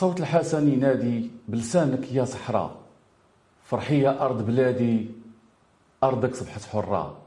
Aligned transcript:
صوت 0.00 0.20
الحسن 0.20 0.72
ينادي 0.72 1.30
بلسانك 1.48 2.12
يا 2.12 2.24
صحراء 2.24 2.80
فرحي 3.64 4.00
يا 4.00 4.22
أرض 4.22 4.46
بلادي 4.46 5.06
أرضك 6.04 6.34
صبحت 6.34 6.64
حرة 6.64 7.22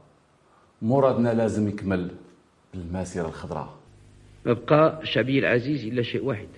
مرادنا 0.82 1.34
لازم 1.34 1.68
يكمل 1.68 2.10
بالماسرة 2.74 3.28
الخضراء. 3.28 3.78
ما 4.46 4.52
بقى 4.52 5.06
شعبي 5.06 5.38
العزيز 5.38 5.84
إلا 5.84 6.02
شيء 6.02 6.24
واحد 6.24 6.48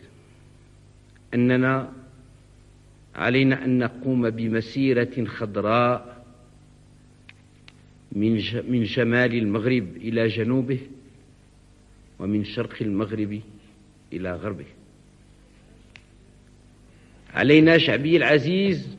أننا 1.35 1.93
علينا 3.15 3.65
أن 3.65 3.79
نقوم 3.79 4.31
بمسيرة 4.31 5.25
خضراء 5.25 6.25
من 8.13 8.33
من 8.71 8.87
شمال 8.87 9.35
المغرب 9.35 9.97
إلى 9.97 10.29
جنوبه 10.29 10.81
ومن 12.19 12.45
شرق 12.45 12.77
المغرب 12.81 13.41
إلى 14.13 14.33
غربه. 14.33 14.76
علينا 17.37 17.79
شعبي 17.79 18.17
العزيز 18.17 18.97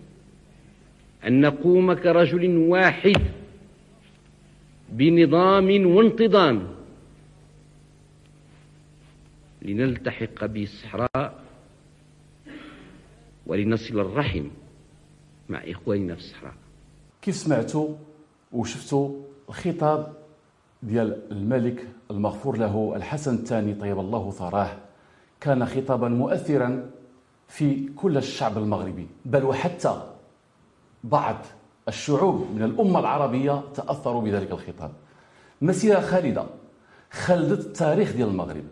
أن 1.27 1.41
نقوم 1.41 1.93
كرجل 1.93 2.57
واحد 2.57 3.21
بنظام 4.89 5.85
وانتظام 5.95 6.67
لنلتحق 9.61 10.45
بالصحراء 10.45 11.43
ولنصل 13.45 13.99
الرحم 13.99 14.47
مع 15.49 15.59
إخواننا 15.67 16.15
في 16.15 16.19
الصحراء. 16.21 16.53
كيف 17.21 17.35
سمعتوا 17.35 17.95
وشفتوا 18.51 19.15
الخطاب 19.49 20.13
ديال 20.83 21.31
الملك 21.31 21.87
المغفور 22.11 22.57
له 22.57 22.93
الحسن 22.95 23.35
الثاني 23.35 23.73
طيب 23.73 23.99
الله 23.99 24.31
ثراه 24.31 24.77
كان 25.41 25.65
خطابا 25.65 26.07
مؤثرا 26.09 26.89
في 27.47 27.89
كل 27.95 28.17
الشعب 28.17 28.57
المغربي 28.57 29.07
بل 29.25 29.43
وحتى 29.45 30.01
بعض 31.03 31.35
الشعوب 31.87 32.47
من 32.55 32.63
الأمة 32.63 32.99
العربية 32.99 33.61
تأثروا 33.75 34.21
بذلك 34.21 34.51
الخطاب. 34.51 34.91
مسيرة 35.61 35.99
خالدة 35.99 36.45
خلدت 37.11 37.65
التاريخ 37.65 38.11
ديال 38.11 38.27
المغرب 38.27 38.63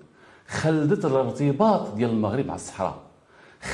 خلدت 0.47 1.05
الارتباط 1.05 1.93
ديال 1.93 2.09
المغرب 2.09 2.45
مع 2.45 2.55
الصحراء 2.55 2.97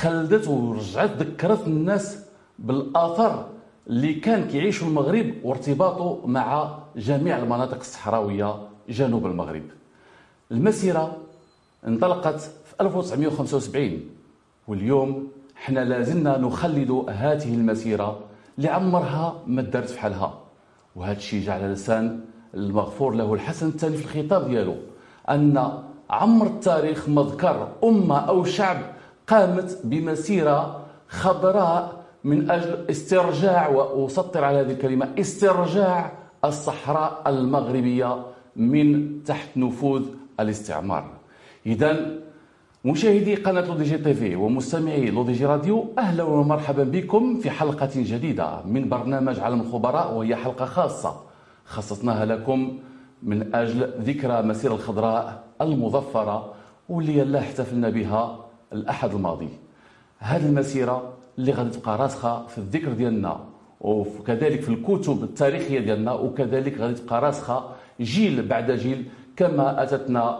خلدت 0.00 0.48
ورجعت 0.48 1.10
ذكرت 1.10 1.66
الناس 1.66 2.18
بالاثر 2.58 3.48
اللي 3.86 4.14
كان 4.14 4.48
كيعيشوا 4.48 4.88
المغرب 4.88 5.34
وارتباطه 5.42 6.26
مع 6.26 6.78
جميع 6.96 7.38
المناطق 7.38 7.78
الصحراوية 7.78 8.68
جنوب 8.88 9.26
المغرب. 9.26 9.62
المسيرة 10.52 11.16
انطلقت 11.86 12.40
في 12.40 12.74
1975 12.80 14.00
واليوم 14.68 15.28
حنا 15.56 15.80
لازلنا 15.84 16.38
نخلد 16.38 17.04
هذه 17.08 17.54
المسيرة 17.54 18.20
لعمرها 18.58 19.42
ما 19.46 19.62
دارت 19.62 19.88
في 19.88 20.00
حالها. 20.00 20.38
وهذا 20.96 21.16
الشيء 21.16 21.42
جعل 21.46 21.72
لسان 21.72 22.20
المغفور 22.54 23.14
له 23.14 23.34
الحسن 23.34 23.68
الثاني 23.68 23.96
في 23.96 24.04
الخطاب 24.04 24.48
ديالو 24.48 24.74
أن 25.30 25.72
عمر 26.10 26.46
التاريخ 26.46 27.08
مذكر 27.08 27.68
أمة 27.84 28.18
أو 28.18 28.44
شعب 28.44 28.76
قامت 29.26 29.80
بمسيرة 29.84 30.80
خضراء 31.08 32.02
من 32.24 32.50
أجل 32.50 32.86
استرجاع 32.90 33.68
وأسطر 33.68 34.44
على 34.44 34.58
هذه 34.58 34.72
الكلمة 34.72 35.08
استرجاع 35.18 36.12
الصحراء 36.44 37.22
المغربية 37.26 38.26
من 38.56 39.18
تحت 39.24 39.48
نفوذ 39.56 40.02
الاستعمار. 40.40 41.04
اذا 41.66 42.18
مشاهدي 42.84 43.34
قناة 43.34 43.60
L'ODJ 43.60 43.98
TV 43.98 44.36
ومستمعي 44.36 45.10
L'ODJ 45.10 45.46
Radio 45.46 45.92
أهلا 45.98 46.22
ومرحبا 46.22 46.84
بكم 46.84 47.40
في 47.40 47.50
حلقة 47.50 47.90
جديدة 47.96 48.62
من 48.66 48.88
برنامج 48.88 49.40
عالم 49.40 49.60
الخبراء 49.60 50.14
وهي 50.14 50.36
حلقة 50.36 50.64
خاصة. 50.64 51.16
خصصناها 51.64 52.24
لكم 52.24 52.78
من 53.22 53.54
أجل 53.54 53.90
ذكرى 54.00 54.42
مسيرة 54.42 54.74
الخضراء 54.74 55.44
المظفرة 55.60 56.54
واللي 56.88 57.18
يلا 57.18 57.38
احتفلنا 57.38 57.88
بها 57.90 58.44
الأحد 58.72 59.14
الماضي. 59.14 59.48
هذه 60.18 60.46
المسيرة 60.46 61.12
اللي 61.38 61.52
غادي 61.52 61.70
تبقى 61.70 61.98
راسخة 61.98 62.46
في 62.46 62.58
الذكر 62.58 62.92
ديالنا 62.92 63.40
وكذلك 63.80 64.60
في 64.60 64.68
الكتب 64.68 65.24
التاريخية 65.24 65.80
ديالنا 65.80 66.12
وكذلك 66.12 66.78
غادي 66.80 66.94
تبقى 66.94 67.20
راسخة 67.20 67.64
جيل 68.00 68.46
بعد 68.46 68.70
جيل 68.70 69.04
كما 69.36 69.82
أتتنا 69.82 70.38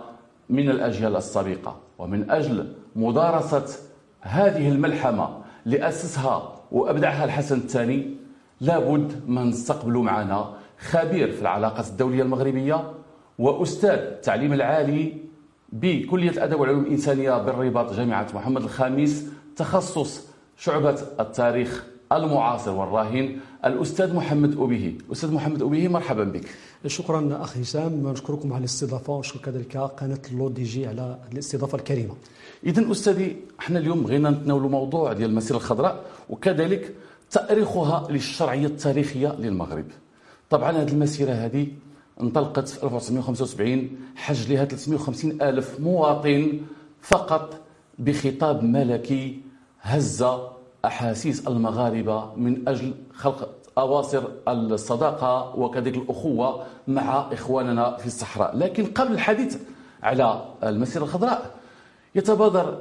من 0.50 0.70
الأجيال 0.70 1.16
السابقة. 1.16 1.76
ومن 2.02 2.30
أجل 2.30 2.72
مدارسة 2.96 3.64
هذه 4.20 4.68
الملحمة 4.68 5.28
اللي 5.66 5.88
أسسها 5.88 6.52
وأبدعها 6.72 7.24
الحسن 7.24 7.56
الثاني 7.56 8.16
لابد 8.60 9.22
ما 9.28 9.44
نستقبلوا 9.44 10.02
معنا 10.02 10.54
خبير 10.78 11.32
في 11.32 11.42
العلاقات 11.42 11.88
الدولية 11.88 12.22
المغربية 12.22 12.92
وأستاذ 13.38 13.90
التعليم 13.90 14.52
العالي 14.52 15.16
بكلية 15.72 16.30
الأدب 16.30 16.60
والعلوم 16.60 16.84
الإنسانية 16.84 17.38
بالرباط 17.38 17.92
جامعة 17.92 18.26
محمد 18.34 18.62
الخامس 18.62 19.26
تخصص 19.56 20.28
شعبة 20.56 20.98
التاريخ 21.20 21.84
المعاصر 22.16 22.70
والراهن 22.70 23.36
الأستاذ 23.64 24.14
محمد 24.14 24.58
أبيه. 24.58 24.98
أستاذ 25.12 25.32
محمد 25.32 25.62
أبيه 25.62 25.88
مرحبا 25.88 26.24
بك. 26.24 26.44
شكرا 26.86 27.38
أخ 27.42 27.56
هشام 27.56 28.08
نشكركم 28.08 28.52
على 28.52 28.60
الاستضافة 28.60 29.12
ونشكر 29.12 29.40
كذلك 29.40 29.76
قناة 29.76 30.18
لو 30.32 30.48
دي 30.48 30.62
جي 30.62 30.86
على 30.86 31.18
الاستضافة 31.32 31.78
الكريمة. 31.78 32.14
إذا 32.66 32.92
أستاذي 32.92 33.36
إحنا 33.60 33.78
اليوم 33.78 34.02
بغينا 34.02 34.30
نتناولوا 34.30 34.70
موضوع 34.70 35.12
ديال 35.12 35.30
المسيرة 35.30 35.56
الخضراء 35.56 36.04
وكذلك 36.30 36.94
تأريخها 37.30 38.08
للشرعية 38.10 38.66
التاريخية 38.66 39.34
للمغرب. 39.38 39.84
طبعا 40.50 40.70
هذه 40.70 40.90
المسيرة 40.92 41.32
هذه 41.32 41.66
انطلقت 42.20 42.68
في 42.68 42.84
1975 42.84 43.90
حج 44.16 44.52
لها 44.52 44.64
350 44.64 45.42
ألف 45.42 45.80
مواطن 45.80 46.60
فقط 47.02 47.60
بخطاب 47.98 48.64
ملكي 48.64 49.40
هز 49.80 50.24
أحاسيس 50.84 51.48
المغاربة 51.48 52.34
من 52.36 52.68
أجل 52.68 52.94
خلق 53.14 53.48
أواصر 53.78 54.22
الصداقة 54.48 55.56
وكذلك 55.56 55.96
الأخوة 55.96 56.64
مع 56.88 57.26
إخواننا 57.32 57.96
في 57.96 58.06
الصحراء. 58.06 58.56
لكن 58.56 58.86
قبل 58.86 59.12
الحديث 59.12 59.58
على 60.02 60.42
المسيرة 60.64 61.02
الخضراء 61.02 61.50
يتبادر 62.14 62.78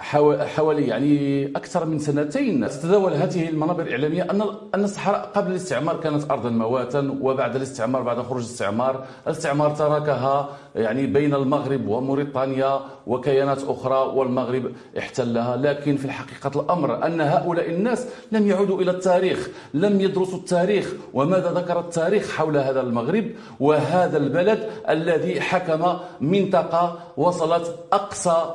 حوالي 0.00 0.86
يعني 0.86 1.46
أكثر 1.46 1.84
من 1.84 1.98
سنتين 1.98 2.68
تتداول 2.68 3.12
هذه 3.12 3.48
المنابر 3.48 3.82
الإعلامية 3.82 4.22
ان 4.22 4.42
أن 4.74 4.84
الصحراء 4.84 5.30
قبل 5.34 5.50
الاستعمار 5.50 5.96
كانت 5.96 6.30
أرضا 6.30 6.50
مواتا 6.50 7.18
وبعد 7.20 7.56
الاستعمار 7.56 8.02
بعد 8.02 8.22
خروج 8.22 8.42
الاستعمار. 8.42 9.04
الاستعمار 9.26 9.70
تركها 9.70 10.48
يعني 10.74 11.06
بين 11.06 11.34
المغرب 11.34 11.88
وموريتانيا 11.88 12.80
وكيانات 13.06 13.62
أخرى 13.64 13.98
والمغرب 14.16 14.72
احتلها. 14.98 15.56
لكن 15.56 15.96
في 15.96 16.04
الحقيقة 16.04 16.60
الأمر 16.60 17.06
أن 17.06 17.20
هؤلاء 17.20 17.70
الناس 17.70 18.06
لم 18.32 18.48
يعودوا 18.48 18.80
إلى 18.80 18.90
التاريخ 18.90 19.48
لم 19.74 20.00
يدرسوا 20.00 20.38
التاريخ. 20.38 20.92
وماذا 21.14 21.52
ذكر 21.52 21.80
التاريخ 21.80 22.30
حول 22.36 22.56
هذا 22.56 22.80
المغرب؟ 22.80 23.24
وهذا 23.60 24.16
البلد 24.18 24.68
الذي 24.88 25.40
حكم 25.40 25.96
منطقة 26.20 26.98
وصلت 27.20 27.66
أقصى 27.92 28.54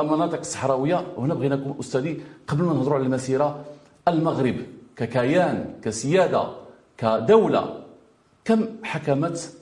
المناطق 0.00 0.38
الصحراوية. 0.38 1.06
وهنا 1.16 1.34
بغينا 1.34 1.56
نكون 1.56 1.76
استاذي 1.80 2.22
قبل 2.48 2.62
ما 2.64 2.72
نهضروا 2.72 2.94
على 2.94 3.04
المسيرة 3.06 3.64
المغرب 4.08 4.56
ككيان 4.96 5.74
كسيادة 5.84 6.44
كدولة 6.98 7.64
كم 8.44 8.60
حكمت 8.82 9.52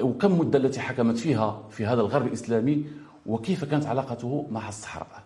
وكم 0.00 0.38
مدة 0.38 0.58
التي 0.58 0.80
حكمت 0.80 1.18
فيها 1.18 1.62
في 1.70 1.86
هذا 1.86 2.00
الغرب 2.00 2.26
الإسلامي؟ 2.26 2.84
وكيف 3.26 3.64
كانت 3.64 3.86
علاقته 3.86 4.46
مع 4.50 4.68
الصحراء؟ 4.68 5.22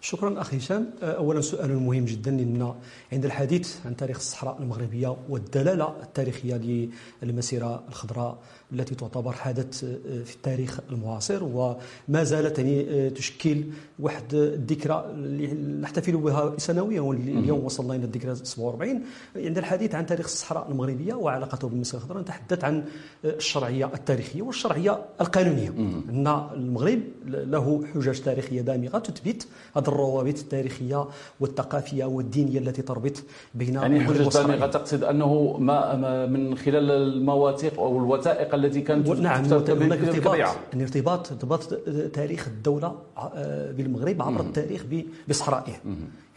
شكرا 0.00 0.40
أخي 0.40 0.56
هشام. 0.58 0.90
اولا 1.02 1.40
سؤال 1.40 1.76
مهم 1.76 2.04
جدا 2.04 2.30
لأن 2.30 2.74
عند 3.12 3.24
الحديث 3.24 3.86
عن 3.86 3.96
تاريخ 3.96 4.16
الصحراء 4.16 4.56
المغربية 4.60 5.16
والدلالة 5.28 5.94
التاريخية 6.02 6.88
للمسيرة 7.22 7.82
الخضراء 7.88 8.38
التي 8.72 8.94
تعتبر 8.94 9.32
حدث 9.32 9.84
آه، 9.84 10.22
في 10.24 10.34
التاريخ 10.34 10.80
المعاصر 10.90 11.44
وما 11.44 12.24
زالت 12.24 12.58
يعني 12.58 12.86
آه، 12.90 13.08
تشكل 13.08 13.64
واحد 13.98 14.34
الذكرى 14.34 15.10
اللي 15.14 15.46
نحتفل 15.80 16.16
بها 16.16 16.54
سنويا 16.58 17.00
واليوم 17.00 17.64
وصلنا 17.64 17.94
إلى 17.94 18.04
الذكرى 18.04 18.34
47 18.34 19.02
عند 19.36 19.58
الحديث 19.58 19.94
عن 19.94 20.06
تاريخ 20.06 20.26
الصحراء 20.26 20.70
المغربية 20.70 21.14
وعلاقته 21.14 21.68
بالمسيره 21.68 22.00
الخضراء 22.00 22.22
نتحدث 22.22 22.64
عن 22.64 22.84
آه، 23.24 23.30
الشرعية 23.30 23.90
التاريخية 23.94 24.42
والشرعية 24.42 24.98
القانونية. 25.20 25.68
إن 26.08 26.26
المغرب 26.54 27.00
له 27.26 27.84
حجج 27.94 28.20
تاريخية 28.20 28.60
دامغة 28.60 28.98
تثبت 28.98 29.46
هذا 29.76 29.88
الروابط 29.88 30.38
التاريخية 30.38 31.08
والثقافية 31.40 32.04
والدينية 32.04 32.58
التي 32.58 32.82
تربط 32.82 33.22
بين 33.54 33.74
يعني 33.74 34.00
حجج 34.00 34.38
بالغه 34.38 34.66
تقصد 34.66 35.04
أنه 35.04 35.56
ما 35.58 36.26
من 36.26 36.58
خلال 36.58 36.90
المواثيق 36.90 37.80
أو 37.80 37.98
الوثائق 37.98 38.54
التي 38.64 38.80
كانت 38.80 39.08
نعم 39.08 39.44
هناك 39.44 39.98
ارتباط. 39.98 40.56
ارتباط 40.74 41.32
ارتباط 41.32 41.74
تاريخ 42.14 42.48
الدولة 42.48 42.98
آه، 43.18 43.72
بالمغرب 43.72 44.22
عبر 44.22 44.40
التاريخ 44.40 44.84
بصحرائه. 45.28 45.72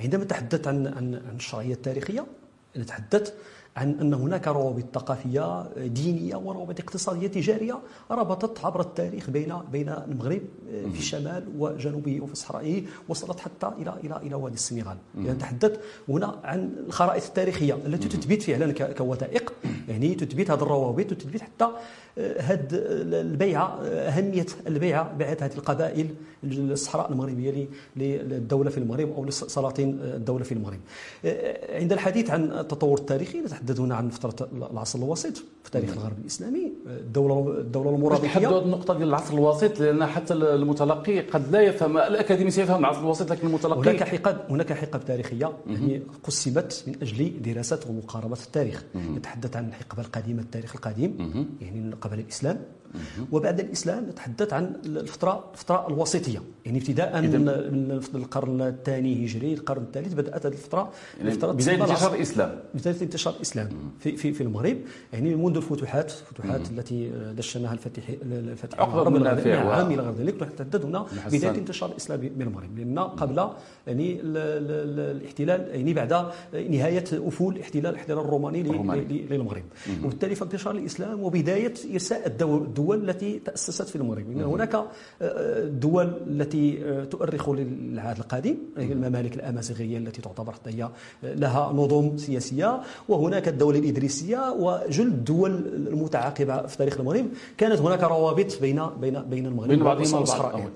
عندما 0.01 0.23
نتحدث 0.23 0.67
عن 0.67 0.87
عن 0.87 1.35
الشرعية 1.35 1.73
التاريخية 1.73 2.25
نتحدث 2.77 3.33
عن 3.75 3.99
أن 4.01 4.13
هناك 4.13 4.47
روابط 4.47 4.83
ثقافية 4.93 5.63
دينية 5.87 6.35
وروابط 6.35 6.79
اقتصادية 6.79 7.27
تجارية 7.27 7.79
ربطت 8.11 8.65
عبر 8.65 8.81
التاريخ 8.81 9.29
بين 9.29 9.53
بين 9.71 9.89
المغرب 9.89 10.41
في 10.69 10.99
الشمال 10.99 11.43
وجنوبه 11.57 12.21
وفي 12.21 12.35
صحرائه 12.35 12.83
وصلت 13.09 13.39
حتى 13.39 13.71
إلى 13.81 13.93
إلى 14.03 14.17
إلى 14.17 14.35
وادي 14.35 14.55
السنغال. 14.55 14.97
يعني 15.17 15.31
نتحدث 15.31 15.79
هنا 16.09 16.39
عن 16.43 16.71
الخرائط 16.87 17.23
التاريخية 17.23 17.77
التي 17.85 18.07
تثبت 18.07 18.41
فعلا 18.43 18.71
كوثائق. 18.71 19.53
يعني 19.89 20.15
تثبت 20.15 20.51
هذه 20.51 20.61
الروابط 20.61 21.11
وتثبت 21.11 21.41
حتى 21.41 21.67
هاد 22.17 22.69
البيعة 23.13 23.81
أهمية 23.83 24.45
البيعة 24.67 25.13
بيعة 25.13 25.37
هذه 25.41 25.55
القبائل 25.57 26.07
الصحراء 26.43 27.11
المغربية 27.11 27.67
للدولة 27.95 28.69
في 28.69 28.77
المغرب 28.77 29.13
أو 29.13 29.25
لسلاطين 29.25 29.99
الدولة 30.01 30.43
في 30.43 30.51
المغرب. 30.51 30.79
عند 31.69 31.93
الحديث 31.93 32.29
عن 32.29 32.51
التطور 32.51 32.97
التاريخي 32.97 33.39
نتحدث 33.39 33.64
هنا 33.71 33.95
عن 33.95 34.09
فتره 34.09 34.47
العصر 34.71 34.99
الوسيط 34.99 35.37
في 35.63 35.71
تاريخ 35.71 35.93
الغرب 35.93 36.19
الإسلامي. 36.19 36.71
الدولة 36.87 37.59
الدولة 37.59 37.89
المرابطية. 37.89 38.27
نحددوا 38.27 38.61
النقطة 38.61 38.93
ديال 38.93 39.07
العصر 39.09 39.33
الوسيط 39.33 39.79
لأن 39.79 40.05
حتى 40.05 40.33
المتلقي 40.33 41.19
قد 41.19 41.51
لا 41.51 41.61
يفهم 41.61 41.97
الأكاديمي 41.97 42.51
سيفهم 42.51 42.79
العصر 42.79 42.99
الوسيط 42.99 43.31
لكن 43.31 43.47
المتلقي 43.47 43.79
هناك 43.81 44.03
حقب 44.03 44.37
هناك 44.49 44.73
حقب 44.73 45.05
تاريخية 45.05 45.53
يعني 45.67 46.01
قسمت 46.23 46.83
من 46.87 46.95
أجل 47.01 47.41
دراسه 47.41 47.79
ومقاربه 47.89 48.37
التاريخ. 48.45 48.83
نتحدث 48.95 49.55
عن 49.55 49.67
الحقبة 49.67 50.01
القديمة 50.01 50.41
التاريخ 50.41 50.75
القديم 50.75 51.17
يعني 51.61 51.95
قبل 52.01 52.19
الإسلام. 52.19 52.59
وبعد 53.31 53.59
الإسلام 53.59 54.05
نتحدث 54.09 54.53
عن 54.53 54.73
الفترة 54.85 55.43
الفترة 55.53 55.87
الوسيطية 55.87 56.41
يعني 56.65 56.77
ابتداء 56.77 57.21
من 57.21 58.01
القرن 58.15 58.61
الثاني 58.61 59.25
هجري 59.25 59.53
القرن 59.53 59.81
الثالث 59.83 60.13
بدأت 60.13 60.45
هذه 60.45 60.53
الفترة 60.53 60.91
يعني 61.23 61.35
بداية 61.35 61.83
انتشار 61.83 62.15
الإسلام. 62.15 62.59
بداية 62.73 63.01
انتشار 63.01 63.33
الإسلام 63.35 63.69
في 63.99 64.17
في 64.17 64.33
في 64.33 64.41
المغرب. 64.41 64.77
يعني 65.13 65.35
منذ 65.35 65.55
الفتوحات 65.55 66.11
الفتوحات 66.11 66.61
التي 66.71 67.11
دشنها 67.37 67.73
الفاتح 67.73 68.03
الفاتح 68.31 68.79
عقبة 68.79 69.19
نعم 69.19 69.91
إلى 69.91 70.01
غير 70.01 70.13
ذلك 70.13 70.43
نتحدث 70.43 70.85
هنا 70.85 71.05
بداية 71.31 71.57
انتشار 71.57 71.89
الإسلام 71.91 72.19
بالمغرب 72.19 72.77
لأن 72.77 72.99
قبل 72.99 73.49
يعني 73.87 74.19
الاحتلال 74.23 75.67
يعني 75.69 75.93
بعد 75.93 76.13
نهاية 76.69 77.03
أفول 77.13 77.55
الاحتلال 77.55 77.85
الاحتلال 77.85 78.17
الروماني 78.19 78.63
للمغرب. 78.63 79.63
وبالتالي 80.03 80.35
فانتشار 80.35 80.75
الإسلام 80.75 81.23
وبداية 81.23 81.73
إرساء 81.93 82.27
الدول 82.27 82.61
التي 82.93 83.39
تأسست 83.39 83.89
في 83.89 83.95
المغرب. 83.95 84.31
إن 84.31 84.41
هناك 84.41 84.75
آه، 85.21 85.63
دول 85.65 86.13
التي 86.27 86.79
آه، 86.85 87.03
تؤرخ 87.03 87.49
للعهد 87.49 88.17
القديم 88.17 88.57
الممالك 88.77 89.35
الأمازيغية 89.35 89.97
التي 89.97 90.21
تعتبر 90.21 90.51
حتى 90.51 90.69
هي 90.69 90.89
لها 91.23 91.73
نظم 91.73 92.17
سياسية 92.17 92.81
وهناك 93.09 93.47
الدولة 93.47 93.79
الإدريسية 93.79 94.51
وجل 94.51 95.07
الدول 95.07 95.51
المتعاقبة 95.87 96.67
في 96.67 96.77
تاريخ 96.77 96.99
المغرب. 96.99 97.25
كانت 97.57 97.79
هناك 97.79 98.03
روابط 98.03 98.61
بين 98.61 98.81
بين 99.01 99.21
بين 99.21 99.45
المغرب 99.45 99.69
والصحراء 99.99 100.69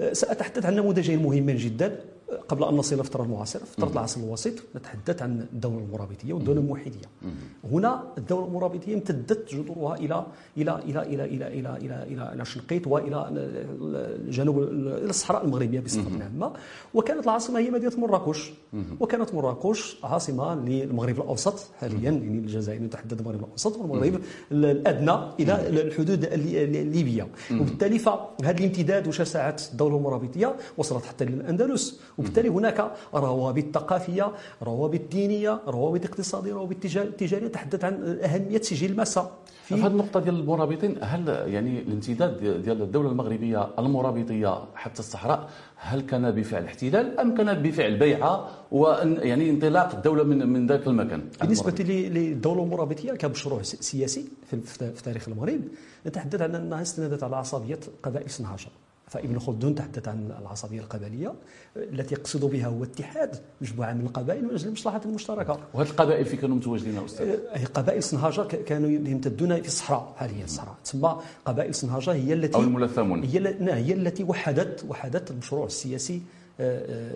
آه، 0.00 0.12
سأتحدث 0.12 0.66
عن 0.66 0.74
نموذجين 0.76 1.22
مهمين 1.22 1.56
جدا. 1.56 2.00
قبل 2.48 2.64
أن 2.64 2.74
نصل 2.74 3.00
الفترة 3.00 3.22
المعاصره 3.22 3.64
فتره 3.64 3.92
العصر 3.92 4.20
الوسيط 4.20 4.54
نتحدث 4.76 5.22
عن 5.22 5.46
الدولة 5.52 5.78
المرابطية 5.78 6.32
والدولة 6.32 6.60
الموحديه 6.60 7.08
هنا 7.72 8.02
الدولة 8.18 8.46
المرابطية 8.46 8.94
امتدت 8.94 9.54
جذورها 9.54 9.96
إلى 9.96 10.26
إلى 10.56 10.78
إلى 10.78 11.02
إلى 11.02 11.24
إلى 11.24 11.46
إلى 11.46 11.76
إلى 11.76 12.02
إلى, 12.08 12.32
إلى 12.32 12.44
شنقيط 12.44 12.86
وإلى 12.86 13.30
جنوب 14.28 14.62
إلى 14.62 15.10
الصحراء 15.10 15.44
المغربية 15.44 15.80
بصفة 15.80 16.24
عامة. 16.24 16.52
وكانت 16.94 17.24
العاصمة 17.24 17.58
هي 17.58 17.70
مدينة 17.70 17.92
مراكش. 17.98 18.52
وكانت 19.00 19.34
مراكش 19.34 19.96
عاصمة 20.04 20.54
للمغرب 20.54 21.18
الأوسط 21.18 21.54
حاليا 21.80 21.98
يعني 22.10 22.38
الجزائر 22.38 22.82
نتحدث 22.82 23.20
المغرب 23.20 23.44
الأوسط 23.44 23.76
والمغرب 23.76 24.20
الأدنى 24.52 25.16
إلى 25.40 25.68
الحدود 25.82 26.24
الليبية. 26.24 27.28
وبالتالي 27.52 27.98
فهذا 27.98 28.58
الامتداد 28.58 29.08
وشسعه 29.08 29.56
الدولة 29.72 29.96
المرابطية 29.96 30.56
وصلت 30.78 31.04
حتى 31.04 31.24
للأندلس. 31.24 32.00
وبالتالي 32.18 32.48
هناك 32.48 32.92
روابط 33.14 33.64
ثقافية 33.74 34.32
روابط 34.62 35.00
دينية 35.10 35.60
روابط 35.66 36.04
اقتصادية 36.04 36.52
روابط 36.52 36.76
تجارية 37.18 37.48
تحدث 37.48 37.84
عن 37.84 38.18
أهمية 38.24 38.60
سجل 38.60 38.96
مسا 38.96 39.30
في 39.64 39.74
هذه 39.74 39.86
النقطة 39.86 40.20
ديال 40.20 40.34
المرابطين 40.40 40.96
هل 41.02 41.28
يعني 41.28 41.82
الامتداد 41.82 42.62
ديال 42.62 42.82
الدولة 42.82 43.10
المغربية 43.10 43.68
المرابطية 43.78 44.64
حتى 44.74 45.00
الصحراء 45.00 45.48
هل 45.76 46.00
كان 46.00 46.30
بفعل 46.30 46.64
احتلال 46.64 47.20
أم 47.20 47.34
كان 47.34 47.62
بفعل 47.62 47.96
بيعة 47.96 48.48
وان 48.70 49.18
يعني 49.22 49.50
انطلاق 49.50 49.94
الدولة 49.94 50.22
من 50.22 50.48
من 50.48 50.66
ذاك 50.66 50.86
المكان؟ 50.86 51.22
بالنسبة 51.40 51.84
للدوله 51.84 52.62
المرابطيه 52.62 53.12
كمشروع 53.12 53.62
سياسي 53.62 54.24
في 54.64 54.92
تاريخ 55.04 55.28
المغرب 55.28 55.60
نتحدث 56.06 56.42
عن 56.42 56.54
أنها 56.54 56.82
استندت 56.82 57.22
على 57.22 57.36
عصبية 57.36 57.80
قبائل 58.02 58.26
12 58.26 58.68
فابن 59.06 59.38
خلدون 59.38 59.74
تحدث 59.74 60.08
عن 60.08 60.30
العصبية 60.40 60.80
القبلية 60.80 61.34
التي 61.76 62.14
يقصد 62.14 62.44
بها 62.44 62.66
هو 62.66 62.84
اتحاد 62.84 63.36
مجموعة 63.60 63.92
من 63.92 64.06
القبائل 64.06 64.44
من 64.44 64.50
أجل 64.50 64.66
المصلحة 64.66 65.00
المشتركة. 65.04 65.58
وهذه 65.74 65.88
القبائل 65.88 66.24
في 66.24 66.36
كانوا 66.36 66.56
متواجدين 66.56 66.98
أستاذ؟ 66.98 67.38
هي 67.52 67.64
قبائل 67.64 68.02
سنهاجر 68.02 68.44
كانوا 68.44 68.90
يمتدون 68.90 69.62
في 69.62 69.68
الصحراء 69.68 70.14
حاليا 70.16 70.44
الصحراء 70.44 70.74
تسمى 70.84 71.16
قبائل 71.44 71.74
سنهاجر 71.74 72.12
هي 72.12 72.32
التي 72.32 72.56
أو 72.56 72.60
الملثمون 72.60 73.24
هي 73.24 73.38
هي 73.74 73.92
التي 73.92 74.24
وحدت 74.24 74.84
وحدت 74.88 75.30
المشروع 75.30 75.66
السياسي 75.66 76.22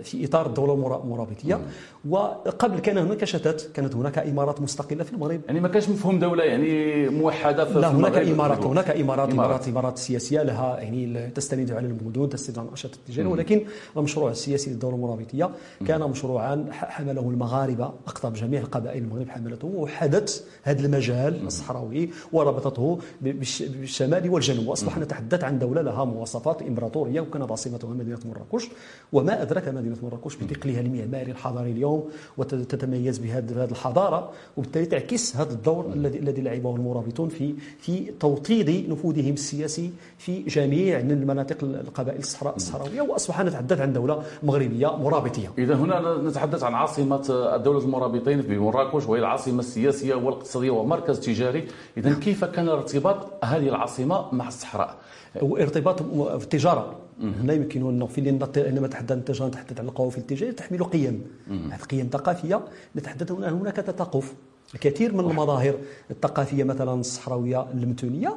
في 0.02 0.24
إطار 0.24 0.46
الدولة 0.46 0.72
المرابطيه 1.04 1.60
وقبل 2.08 2.78
كان 2.78 2.98
هناك 2.98 3.24
شتات 3.24 3.62
كانت 3.62 3.96
هناك 3.96 4.18
إمارات 4.18 4.60
مستقلة 4.60 5.04
في 5.04 5.12
المغرب. 5.12 5.40
يعني 5.46 5.60
ما 5.60 5.68
كانش 5.68 5.88
مفهوم 5.88 6.18
دولة 6.18 6.44
يعني 6.44 7.08
موحدة 7.08 7.64
في 7.64 7.78
لا 7.80 7.88
هناك 7.88 8.16
إمارات 8.16 8.64
هناك 8.64 8.90
إمارات 8.90 9.32
إمارات. 9.32 9.68
إمارات 9.68 9.98
سياسية 9.98 10.42
لها 10.42 10.78
يعني 10.80 11.30
تستند 11.30 11.70
على 11.72 11.86
المدن 11.86 12.28
تستند 12.28 12.58
على 12.58 12.64
الانشطه 12.64 12.94
التجاريه 12.96 13.30
ولكن 13.30 13.62
المشروع 13.96 14.30
السياسي 14.30 14.70
للدولة 14.70 14.94
المرابطية 14.94 15.50
كان 15.86 16.00
مشروعا 16.00 16.66
حمله 16.70 17.20
المغاربة 17.20 17.84
اقطب 17.84 18.32
جميع 18.32 18.60
القبائل 18.60 19.02
المغرب 19.02 19.28
حملته 19.28 19.68
وحدت 19.68 20.44
هذا 20.62 20.86
المجال 20.86 21.46
الصحراوي 21.46 22.10
وربطته 22.32 22.98
بالشمال 23.20 24.30
والجنوب. 24.30 24.66
واصبح 24.68 24.98
نتحدث 24.98 25.44
عن 25.44 25.58
دولة 25.58 25.82
لها 25.82 26.04
مواصفات 26.04 26.62
إمبراطورية 26.62 27.20
وكانت 27.20 27.50
عاصمتها 27.50 27.90
مدينة 27.90 28.18
مراكش 28.24 28.68
وما 29.12 29.27
أدرك 29.32 29.68
مدينة 29.68 29.96
مراكش 30.02 30.36
بثقلها 30.36 30.80
المعماري 30.80 31.30
الحضاري 31.32 31.70
اليوم 31.70 32.10
وتتميز 32.36 33.18
بهذه 33.18 33.64
الحضارة 33.64 34.30
وبالتالي 34.56 34.86
تعكس 34.86 35.36
هذا 35.36 35.52
الدور 35.52 35.92
الذي 35.94 36.18
الذي 36.18 36.42
لعبه 36.42 36.76
المرابطون 36.76 37.28
في 37.28 37.54
في 37.80 38.12
توطيد 38.20 38.90
نفوذهم 38.90 39.32
السياسي 39.32 39.90
في 40.18 40.42
جميع 40.42 40.98
المناطق 40.98 41.64
القبائل 41.64 42.18
الصحراء 42.18 42.56
الصحراوية 42.56 43.00
وأصبح 43.00 43.40
نتحدث 43.40 43.80
عن 43.80 43.92
دولة 43.92 44.22
مغربية 44.42 44.96
مرابطية. 44.96 45.48
إذا 45.58 45.74
هنا 45.74 46.16
نتحدث 46.16 46.62
عن 46.62 46.74
عاصمة 46.74 47.26
الدولة 47.56 47.78
المرابطين 47.78 48.40
بمراكش 48.40 49.06
وهي 49.06 49.20
العاصمة 49.20 49.58
السياسية 49.58 50.14
والاقتصادية 50.14 50.70
ومركز 50.70 51.20
تجاري. 51.20 51.66
إذا 51.96 52.14
كيف 52.14 52.44
كان 52.44 52.68
ارتباط 52.68 53.44
هذه 53.44 53.68
العاصمة 53.68 54.34
مع 54.34 54.48
الصحراء؟ 54.48 54.96
ارتباط 55.42 56.02
في 56.38 56.44
التجارة 56.44 57.07
هنا 57.20 57.52
يمكن 57.52 57.88
أن 57.88 58.06
في 58.06 58.28
عندما 58.66 58.86
تحدث 58.86 59.12
عن 59.12 59.18
التجاره 59.18 59.48
نتحدث 59.48 59.80
عن 59.80 59.86
القوافل 59.86 60.20
التجارية 60.20 60.52
تحمل 60.52 60.84
قيم. 60.84 61.22
هذه 61.48 61.80
قيم 61.90 62.08
ثقافية 62.12 62.64
نتحدث 62.96 63.32
هنا 63.32 63.48
هناك 63.48 63.76
تثقف. 63.76 64.34
الكثير 64.74 65.14
من 65.14 65.20
المظاهر 65.20 65.74
الثقافية 66.10 66.64
مثلا 66.64 66.94
الصحراوية 66.94 67.66
المتونيه 67.74 68.36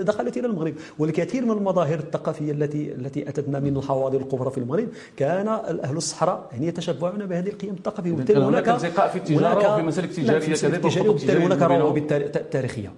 دخلت 0.00 0.36
إلى 0.36 0.46
المغرب. 0.46 0.74
والكثير 0.98 1.44
من 1.44 1.50
المظاهر 1.50 1.98
الثقافية 1.98 2.52
التي 2.52 2.92
التي 2.92 3.28
أتتنا 3.28 3.60
من 3.60 3.76
الحواضر 3.76 4.20
الكبرى 4.20 4.50
في 4.50 4.58
المغرب 4.58 4.88
كان 5.16 5.48
أهل 5.48 5.96
الصحراء 5.96 6.48
يعني 6.52 6.66
يتشبعون 6.66 7.26
بهذه 7.26 7.48
القيم 7.48 7.74
الثقافية. 7.74 8.12
وبالتالي 8.12 8.44
هناك 8.44 8.68
التقاء 8.68 9.08
في 9.08 9.16
التجارة 9.16 9.74
وفي 9.74 9.82
مسالك 9.82 10.12
تجارية 10.12 10.54
كذلك 10.54 10.84
وبالتالي 11.08 11.44
هناك 11.44 11.62
روابط 11.62 12.02
تاريخية. 12.50 12.92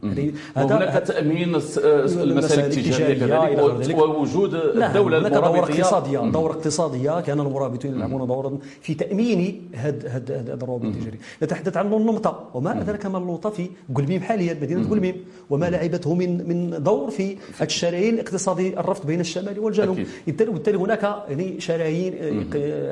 هناك 0.57 1.07
تأمين 1.07 1.49
المسالك 1.49 2.65
التجارية 2.65 3.55
كذلك 3.57 3.99
ووجود 3.99 4.55
الدولة 4.55 5.19
هناك 5.19 5.33
دوره 5.33 5.59
اقتصادية 5.59 6.19
دوره 6.19 6.53
اقتصادية 6.53 7.21
كان 7.21 7.41
المرابطون 7.41 7.95
يلعبون 7.95 8.27
دورا 8.27 8.59
في 8.81 8.95
تأمين 8.95 9.71
هذه 9.75 9.95
الروابط 10.29 10.85
التجارية. 10.85 11.19
نتحدث 11.43 11.77
عن 11.77 11.93
النمطة. 11.93 12.62
وما 12.63 12.81
أدراك 12.81 13.07
ما 13.07 13.19
اللوطة 13.19 13.51
في 13.51 13.71
قلبيم 13.95 14.21
حاليا 14.21 14.55
مدينه 14.63 14.91
قلبيم 14.91 15.25
وما 15.51 15.71
لعبته 15.71 16.15
من 16.15 16.49
من 16.49 16.83
دور 16.83 17.11
في 17.11 17.37
الشرايين 17.63 18.15
الاقتصادي 18.15 18.79
الرفض 18.81 19.07
بين 19.07 19.21
الشمال 19.21 19.59
والجنوب. 19.59 19.99
وبالتالي 20.29 20.79
هناك 20.79 21.25
يعني 21.29 21.61
شرايين 21.61 22.15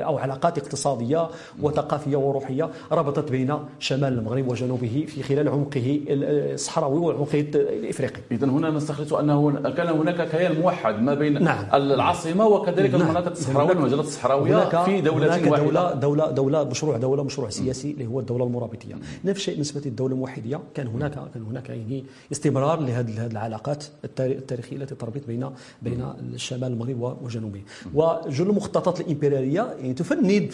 أو 0.01 0.17
علاقات 0.17 0.57
اقتصادية 0.57 1.29
وثقافية 1.61 2.15
وروحية 2.15 2.69
ربطت 2.91 3.31
بين 3.31 3.55
شمال 3.79 4.13
المغرب 4.13 4.47
وجنوبه 4.51 5.05
في 5.07 5.23
خلال 5.23 5.49
عمقه 5.49 5.99
الصحراوي 6.09 6.99
وعمقه 6.99 7.39
الإفريقي. 7.55 8.21
اذا 8.31 8.47
هنا 8.47 8.69
نستخلص 8.69 9.13
أنه 9.13 9.51
كان 9.69 9.87
هناك 9.87 10.29
كيان 10.29 10.61
موحد 10.61 11.01
ما 11.01 11.13
بين 11.13 11.43
نعم. 11.43 11.65
العاصمة 11.73 12.47
وكذلك 12.47 12.91
نعم. 12.91 13.01
المناطق 13.01 13.31
الصحراوية 13.31 13.69
والمجالات 13.69 14.05
الصحراوية 14.05 14.83
في 14.83 15.01
دولة 15.01 15.35
هناك 15.35 15.51
واحدة. 15.51 15.65
دوله 15.65 15.93
دوله 15.93 16.31
دولة 16.31 16.63
مشروع 16.63 16.97
دولة 16.97 17.23
مشروع 17.23 17.49
سياسي 17.49 17.91
اللي 17.91 18.05
هو 18.05 18.19
الدولة 18.19 18.45
المرابطية. 18.45 18.95
نفس 19.25 19.39
الشيء 19.41 19.59
بالنسبة 19.61 19.81
للدولة 19.85 20.13
الموحدية 20.13 20.59
كان 20.73 20.87
هناك 20.87 21.13
كان 21.33 21.43
هناك 21.43 21.69
يعني 21.69 22.03
استمرار 22.31 22.79
لهذه 22.79 23.25
العلاقات 23.25 23.83
التاريخية 24.19 24.77
التي 24.77 24.95
تربط 24.95 25.21
بين 25.27 25.49
بين 25.81 26.13
شمال 26.35 26.71
المغرب 26.71 27.17
وجنوبه. 27.21 27.61
وجل 27.93 28.49
المخططات 28.49 29.01
الإمبريالية 29.01 29.75
يعني 29.79 29.93
تفند. 29.93 30.53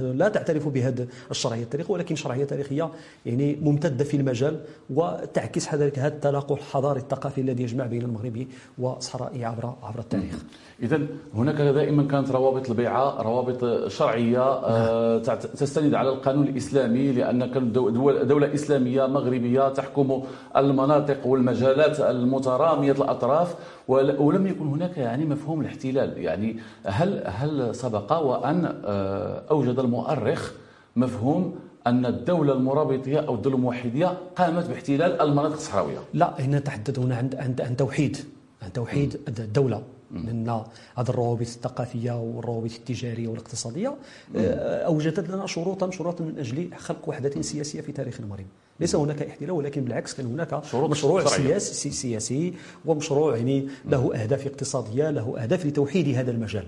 لا 0.00 0.28
تعترف 0.28 0.68
بهذه 0.68 1.06
الشرعية 1.30 1.62
التاريخية 1.62 1.94
ولكن 1.94 2.14
شرعية 2.16 2.44
تاريخية 2.44 2.90
يعني 3.26 3.56
ممتدة 3.62 4.04
في 4.04 4.16
المجال 4.16 4.60
وتعكس 4.90 5.68
كذلك 5.68 5.98
هذا 5.98 6.14
التلاقح 6.14 6.58
الحضاري 6.58 7.00
الثقافي 7.00 7.40
الذي 7.40 7.62
يجمع 7.62 7.86
بين 7.86 8.02
المغرب 8.02 8.46
وصحرائه 8.78 9.46
عبر 9.46 9.72
عبر 9.82 9.98
التاريخ. 9.98 10.34
اذا 10.82 11.00
هناك 11.34 11.54
دائما 11.54 12.02
كانت 12.02 12.30
روابط 12.30 12.70
البيعة 12.70 13.22
روابط 13.22 13.88
شرعية 13.88 14.42
آه، 14.42 15.22
نعم. 15.26 15.38
تستند 15.38 15.94
على 15.94 16.08
القانون 16.08 16.48
الإسلامي 16.48 17.12
لأن 17.12 17.46
كانت 17.46 17.74
دولة 17.74 18.41
إسلامية 18.44 19.06
مغربية 19.06 19.68
تحكم 19.68 20.22
المناطق 20.56 21.26
والمجالات 21.26 22.00
المترامية 22.00 22.92
الأطراف 22.92 23.54
ولم 23.88 24.46
يكن 24.46 24.66
هناك 24.66 24.98
يعني 24.98 25.24
مفهوم 25.24 25.60
الاحتلال. 25.60 26.18
يعني 26.18 26.56
هل 26.84 27.22
هل 27.26 27.74
سبق 27.74 28.12
وأن 28.12 28.74
آه، 28.84 29.42
أوجد 29.50 29.78
المؤرخ 29.78 30.52
مفهوم 30.96 31.54
أن 31.86 32.06
الدولة 32.06 32.52
المرابطية 32.52 33.20
أو 33.20 33.34
الدولة 33.34 33.56
الموحدية 33.56 34.18
قامت 34.36 34.68
باحتلال 34.68 35.20
المناطق 35.20 35.52
الصحراوية؟ 35.54 35.98
لا 36.14 36.40
هنا 36.40 36.58
تحدث 36.58 36.98
هنا 36.98 37.16
عن 37.16 37.56
عن 37.60 37.76
توحيد. 37.76 38.16
عن 38.62 38.72
توحيد 38.72 39.20
الدولة. 39.28 39.82
لأن 40.12 40.48
هذه 40.96 41.08
الروابط 41.08 41.40
الثقافية 41.40 42.20
والروابط 42.20 42.70
التجارية 42.70 43.28
والاقتصادية 43.28 43.94
آه، 44.36 44.86
أوجدت 44.86 45.30
لنا 45.30 45.46
شروطا 45.46 45.90
شروطا 45.90 46.24
من 46.24 46.38
أجل 46.38 46.70
خلق 46.76 47.08
وحدة 47.08 47.42
سياسية 47.42 47.80
في 47.80 47.92
تاريخ 47.92 48.20
المغرب. 48.20 48.46
ليس 48.80 48.96
هناك 48.96 49.22
احتلال 49.22 49.50
ولكن 49.50 49.84
بالعكس 49.84 50.14
كان 50.14 50.26
هناك 50.26 50.62
مشروع 50.74 51.24
سياسي 51.24 51.90
سياسي 51.90 52.54
ومشروع 52.84 53.36
يعني 53.36 53.68
له 53.84 54.14
أهداف 54.22 54.46
اقتصادية 54.46 55.10
له 55.10 55.42
أهداف 55.42 55.66
لتوحيد 55.66 56.16
هذا 56.16 56.30
المجال. 56.30 56.66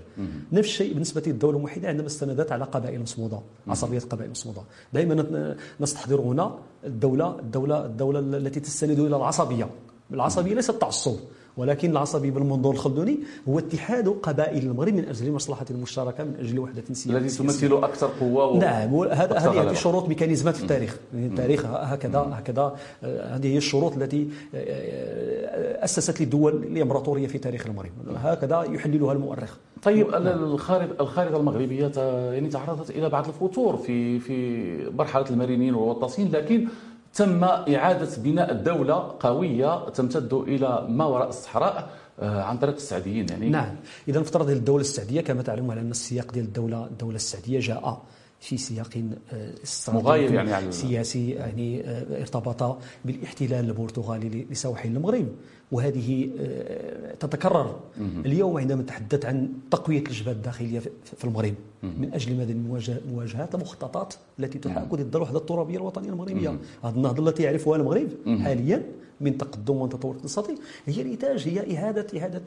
نفس 0.51 0.67
الشيء 0.67 0.93
بالنسبة 0.93 1.23
للدولة 1.27 1.57
الموحدة 1.57 1.87
عندما 1.87 2.07
استندت 2.07 2.51
على 2.51 2.63
قبائل 2.65 3.01
مصمودة 3.01 3.39
عصبية 3.67 3.99
قبائل 3.99 4.31
مصمودة. 4.31 4.61
دائما 4.93 5.55
نستحضر 5.79 6.21
هنا 6.21 6.55
الدولة 6.85 7.39
الدولة 7.39 7.85
الدولة 7.85 8.19
التي 8.19 8.59
تستند 8.59 8.99
إلى 8.99 9.17
العصبية. 9.17 9.69
العصبية 10.11 10.53
ليست 10.53 10.71
تعصب. 10.71 11.15
ولكن 11.57 11.91
العصبي 11.91 12.31
بالمنظور 12.31 12.73
الخلدوني 12.73 13.19
هو 13.49 13.59
اتحاد 13.59 14.07
قبائل 14.09 14.65
المغرب 14.65 14.93
من 14.93 15.05
أجل 15.05 15.31
مصلحة 15.31 15.65
مشتركة 15.71 16.23
من 16.23 16.35
أجل 16.39 16.59
وحدة 16.59 16.83
سياسية. 16.87 17.17
التي 17.17 17.37
تمثل 17.37 17.83
أكثر 17.83 18.09
قوة 18.19 18.45
و... 18.45 18.59
نعم 18.59 18.95
هذه 18.95 19.73
شروط 19.73 20.09
ميكانيزمات 20.09 20.55
في 20.55 20.63
التاريخ. 20.63 20.97
يعني 21.13 21.27
التاريخ 21.27 21.65
هكذا 21.65 22.19
هكذا 22.33 22.75
آه، 23.03 23.35
هذه 23.35 23.47
هي 23.53 23.57
الشروط 23.57 23.97
التي 23.97 24.29
آه، 24.55 24.57
آه، 24.57 25.85
أسست 25.85 26.21
للدول 26.21 26.53
الإمبراطورية 26.53 27.27
في 27.27 27.37
تاريخ 27.37 27.65
المغرب. 27.65 27.91
هكذا 28.15 28.63
يحللها 28.63 29.11
المؤرخ. 29.11 29.57
طيب 29.83 30.07
نعم. 30.07 30.27
الخارطه 30.27 31.01
الخارطة 31.01 31.37
المغربية 31.37 31.91
يعني 32.31 32.49
تعرضت 32.49 32.89
إلى 32.89 33.09
بعض 33.09 33.27
الفتور 33.27 33.77
في 33.77 34.19
في 34.19 34.89
مرحلة 34.91 35.25
المرينين 35.29 35.75
والوطاسين 35.75 36.31
لكن 36.31 36.67
تم 37.15 37.43
إعادة 37.43 38.09
بناء 38.17 38.51
الدولة 38.51 39.15
قوية 39.19 39.89
تمتد 39.89 40.33
إلى 40.33 40.85
ما 40.89 41.05
وراء 41.05 41.29
الصحراء 41.29 41.89
آه، 42.19 42.43
عن 42.43 42.57
طريق 42.57 42.75
السعديين 42.75 43.29
يعني. 43.29 43.49
نعم. 43.49 43.75
إذا 44.07 44.21
افترض 44.21 44.49
الدولة 44.49 44.81
السعدية 44.81 45.21
كما 45.21 45.41
تعلمون 45.41 45.71
على 45.71 45.81
أن 45.81 45.91
السياق 45.91 46.31
ديال 46.31 46.45
الدولة 46.45 46.85
الدولة 46.85 47.15
السعدية 47.15 47.59
جاء 47.59 48.01
في 48.39 48.57
سياق 48.57 48.89
آه، 49.33 49.51
مغاير 49.87 50.33
يعني 50.33 50.71
سياسي 50.71 51.29
يعني 51.31 51.81
آه، 51.87 52.21
ارتبط 52.21 52.77
بالإحتلال 53.05 53.65
البرتغالي 53.65 54.45
لسواحل 54.49 54.89
المغرب. 54.89 55.27
وهذه 55.71 56.29
آه، 56.39 57.15
تتكرر 57.15 57.79
اليوم 58.25 58.57
عندما 58.57 58.81
نتحدث 58.81 59.25
عن 59.25 59.49
تقوية 59.71 59.99
الجبهة 60.07 60.31
الداخلية 60.31 60.79
في 61.03 61.23
المغرب. 61.25 61.53
من 61.83 62.13
أجل 62.13 62.37
ماذا؟ 62.37 62.51
المواجهات 63.07 63.55
المخططات 63.55 64.13
التي 64.39 64.59
تحاك 64.59 64.87
ضد 64.95 65.15
الوحدة 65.15 65.37
الترابية 65.37 65.77
الوطنية 65.77 66.09
المغربية. 66.09 66.49
هذه 66.83 66.95
النهضة 66.95 67.29
التي 67.29 67.43
يعرفها 67.43 67.75
المغرب 67.75 68.07
حاليا 68.43 68.83
من 69.21 69.37
تقدم 69.37 69.75
وتطور 69.75 70.15
اقتصادي 70.15 70.55
هي 70.85 71.03
نتاج 71.03 71.47
هي 71.47 71.77
إعادة 71.77 72.19
إعادة 72.19 72.41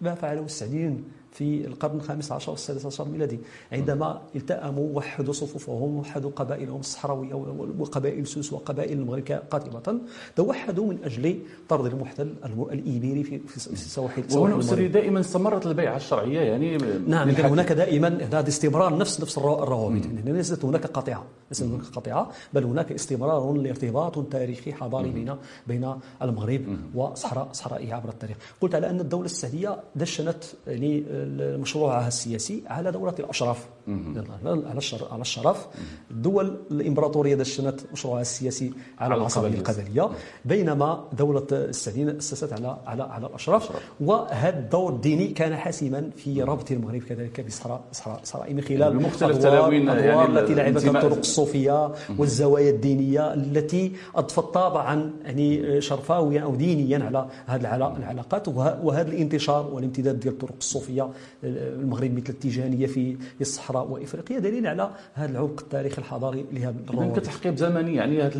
لما 0.00 0.14
فعله 0.14 0.44
السعديين 0.44 1.04
في 1.32 1.66
القرن 1.66 1.96
الخامس 1.96 2.32
عشر 2.32 2.50
والسادس 2.50 2.86
عشر 2.86 3.06
الميلادي. 3.06 3.38
عندما 3.72 4.22
التأموا 4.36 4.96
وحدوا 4.96 5.32
صفوفهم 5.32 5.96
وحدوا 5.96 6.30
قبائلهم 6.30 6.80
الصحراوية 6.80 7.34
وقبائل 7.78 8.26
سوس 8.26 8.52
وقبائل 8.52 8.98
المغرب 8.98 9.22
قاطبة 9.50 9.98
توحدوا 10.36 10.86
من 10.86 10.98
أجل 11.04 11.38
طرد 11.68 11.92
المحتل 11.92 12.34
الإيبيري 12.72 13.24
في 13.24 13.38
في 13.38 13.72
السواحل 13.72 14.24
وهنا 14.34 14.58
أستاذي 14.58 14.88
دائما 14.88 15.20
استمرت 15.20 15.66
البيعة 15.66 15.96
الشرعية 15.96 16.40
يعني 16.40 16.76
نعم 17.06 17.30
كان 17.30 17.46
هناك 17.46 17.72
دائما 17.72 18.08
هذا 18.32 18.48
استمرار 18.48 18.98
نفس 18.98 19.20
نفس 19.20 19.38
الروابط. 19.38 20.04
يعني 20.06 20.32
ليست 20.32 20.64
هناك 20.64 20.86
قطيعة. 20.86 21.24
ليست 21.50 21.62
هناك 21.62 21.84
قطيعة 21.84 22.30
بل 22.52 22.64
هناك 22.64 22.92
استمرار 22.92 23.52
لارتباط 23.52 24.18
تاريخي 24.32 24.72
حضاري 24.72 25.10
بين 25.10 25.36
بين 25.66 25.94
المغرب 26.22 26.60
وصحراء 26.94 27.48
صحرائها 27.52 27.94
عبر 27.94 28.08
التاريخ 28.08 28.36
قلت 28.60 28.74
على 28.74 28.90
أن 28.90 29.00
الدولة 29.00 29.24
السعدية 29.24 29.76
دشنت 29.96 30.44
يعني 30.66 31.04
مشروعها 31.38 32.08
السياسي 32.08 32.62
على 32.66 32.92
دولة 32.92 33.14
الأشراف 33.18 33.66
على 33.88 34.78
على 35.10 35.20
الشرف. 35.20 35.66
الدول 36.10 36.56
الإمبراطورية 36.70 37.34
دشنت 37.34 37.80
مشروعها 37.92 38.20
السياسي 38.20 38.72
على 38.98 39.14
العصبية 39.14 39.48
القبلية. 39.58 40.10
بينما 40.44 41.04
دولة 41.18 41.46
السعديين 41.52 42.08
أسست 42.08 42.52
على 42.54 42.76
على 42.86 43.02
على 43.02 43.26
الأشراف. 43.26 43.70
وهذا 44.00 44.58
الدور 44.58 44.92
الديني 44.92 45.26
كان 45.26 45.56
حاسما 45.56 46.10
في 46.16 46.42
ربط 46.42 46.70
المغرب 46.70 47.02
كذلك 47.02 47.46
بصحراء 47.46 47.80
صحراء 47.92 48.20
صحراء 48.24 48.52
من 48.52 48.60
خلال 48.60 48.90
بمختلف 48.98 49.38
تلاوين 49.38 49.86
يعني 49.86 50.38
التي 50.38 50.54
لعبت 50.54 50.84
الطرق 50.84 51.18
الصوفية 51.18 51.92
والزوايا 52.18 52.70
الدينية 52.70 53.34
التي 53.34 53.92
أضفت 54.16 54.44
طابعا 54.54 55.10
يعني 55.24 55.80
شرفاويا 55.80 56.40
أو 56.40 56.54
دينيا 56.54 57.04
على 57.04 57.26
هذه 57.46 57.60
العلاقات. 57.60 58.48
وهذا 58.86 59.08
الانتشار 59.08 59.70
والامتداد 59.72 60.20
ديال 60.20 60.34
الطرق 60.34 60.54
الصوفية 60.58 61.08
المغرب 61.44 62.12
مثل 62.16 62.28
التيجانية 62.28 62.86
في 62.86 63.16
الصحراء 63.40 63.88
وإفريقيا 63.90 64.38
دليل 64.38 64.66
على 64.66 64.90
هذا 65.14 65.30
العمق 65.32 65.60
التاريخي 65.60 65.98
الحضاري 65.98 66.44
لهذا 66.52 66.74
الروابط. 66.88 67.18
كتحقيب 67.18 67.56
زمني 67.56 67.94
يعني 67.94 68.22
هذه 68.22 68.36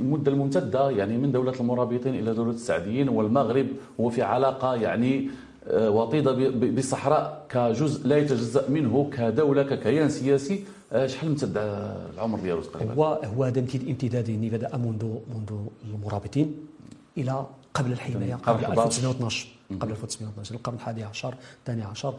المدة 0.00 0.32
الممتدة 0.32 0.90
يعني 0.90 1.16
من 1.18 1.32
دولة 1.32 1.54
المرابطين 1.60 2.14
إلى 2.14 2.34
دولة 2.34 2.50
السعديين 2.50 3.08
والمغرب. 3.08 3.53
هو 4.00 4.10
في 4.10 4.22
علاقة 4.22 4.74
يعني 4.74 5.30
آه، 5.68 5.90
وطيدة 5.90 6.32
بالصحراء 6.50 7.46
كجزء 7.48 8.06
لا 8.06 8.16
يتجزأ 8.18 8.68
منه 8.68 9.10
كدولة 9.12 9.62
ككيان 9.62 10.08
سياسي. 10.08 10.64
آه، 10.92 11.06
شحال 11.06 11.28
امتد 11.28 11.52
العمر 12.14 12.38
ديالو 12.38 12.60
تقريبا؟ 12.60 12.94
هو 12.94 13.04
هو 13.36 13.44
هذا 13.44 13.60
امتداد 13.60 14.28
يعني 14.28 14.50
بدا 14.50 14.76
منذ 14.76 15.04
منذ 15.04 15.66
المرابطين 15.84 16.54
إلى 17.18 17.46
قبل 17.74 17.92
الحماية 17.92 18.34
قبل 18.34 18.64
1912 18.64 19.48
قبل 19.80 19.90
1912 19.90 20.54
القرن 20.54 20.74
الحادي 20.74 21.04
عشر 21.04 21.34
الثاني 21.60 21.82
عشر 21.82 22.14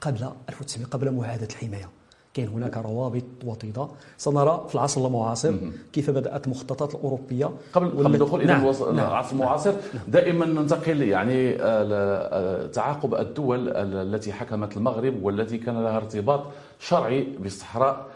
قبل 0.00 0.30
1900 0.48 0.86
قبل 0.86 1.12
معاهدة 1.12 1.48
الحماية. 1.50 1.88
كاين 2.36 2.48
هناك 2.48 2.76
روابط 2.76 3.24
وطيدة 3.44 3.88
سنرى 4.18 4.64
في 4.68 4.74
العصر 4.74 5.06
المعاصر 5.06 5.54
كيف 5.92 6.10
بدأت 6.10 6.46
المخططات 6.46 6.94
الأوروبية 6.94 7.50
قبل 7.72 7.90
قبل 7.90 8.14
الدخول 8.14 8.40
إلى 8.40 8.52
نعم. 8.52 8.62
العصر 8.62 8.92
نعم. 8.92 9.24
المعاصر 9.32 9.70
نعم. 9.70 10.02
دائما 10.08 10.46
ننتقل 10.46 11.02
يعني 11.02 11.56
آه، 11.62 12.66
تعاقب 12.66 13.14
الدول 13.14 13.68
التي 13.76 14.32
حكمت 14.32 14.76
المغرب 14.76 15.22
والتي 15.22 15.58
كان 15.58 15.84
لها 15.84 15.96
ارتباط 15.96 16.42
شرعي 16.80 17.26
بالصحراء 17.40 18.06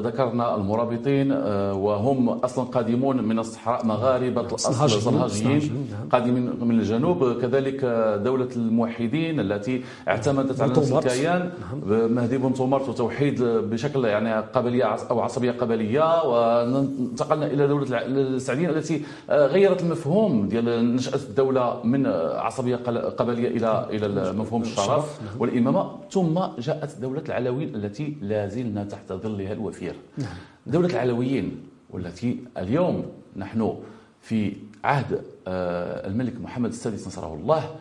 ذكرنا 0.00 0.56
المرابطين 0.56 1.32
آه، 1.32 1.74
وهم 1.74 2.28
أصلا 2.28 2.64
قادمون 2.64 3.24
من 3.24 3.38
الصحراء 3.38 3.86
مغاربه 3.86 4.40
الاصل 4.40 4.90
صنهاجيين 4.90 5.86
نعم. 5.90 6.08
قادمين 6.08 6.52
من 6.60 6.78
الجنوب 6.78 7.40
كذلك 7.40 7.84
دولة 8.24 8.48
الموحدين 8.56 9.40
التي 9.40 9.82
اعتمدت 10.08 10.60
على 10.60 10.72
نفس 10.72 10.92
الكيان 10.92 11.50
نعم. 11.60 12.12
مهدي 12.14 12.38
بن 12.38 12.54
تومرت 12.54 12.88
وتوحيد 12.88 13.42
بشكل 13.42 14.04
يعني 14.04 14.34
قبليه 14.34 14.84
أو 14.84 15.20
عصبية 15.20 15.50
قبليه 15.52 16.24
وانتقلنا 16.24 17.46
إلى 17.46 17.68
دولة 17.68 17.86
السعديين 18.06 18.70
التي 18.70 19.02
آه، 19.30 19.46
غيرت 19.46 19.82
المفهوم 19.82 20.48
ديال 20.48 20.94
نشأة 20.94 21.16
الدولة 21.28 21.80
من 21.84 22.06
عصبية 22.36 22.76
قبليه 23.18 23.48
إلى 23.48 23.86
إلى 23.90 24.32
مفهوم 24.32 24.62
الشرف 24.62 25.20
نعم. 25.22 25.40
والإمامة 25.40 25.90
ثم 26.10 26.40
جاءت 26.58 27.00
دولة 27.00 27.22
العلويين 27.28 27.74
التي 27.74 28.16
لا 28.22 28.46
زلنا 28.46 28.84
تحت 28.84 29.12
ظلها 29.12 29.49
عليها 29.50 29.62
الوفير 29.62 29.94
نعم. 30.18 30.36
دولة 30.66 30.88
العلويين 30.88 31.66
والتي 31.90 32.38
اليوم 32.58 33.06
نحن 33.36 33.78
في 34.20 34.56
عهد 34.84 35.22
آه، 35.48 36.06
الملك 36.06 36.40
محمد 36.40 36.70
السادس 36.70 37.06
نصره 37.06 37.34
الله 37.34 37.76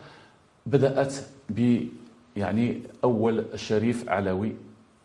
بدأت 0.66 1.14
ب 1.50 1.88
يعني 2.36 2.82
أول 3.04 3.46
الشريف 3.54 4.10
علوي 4.10 4.56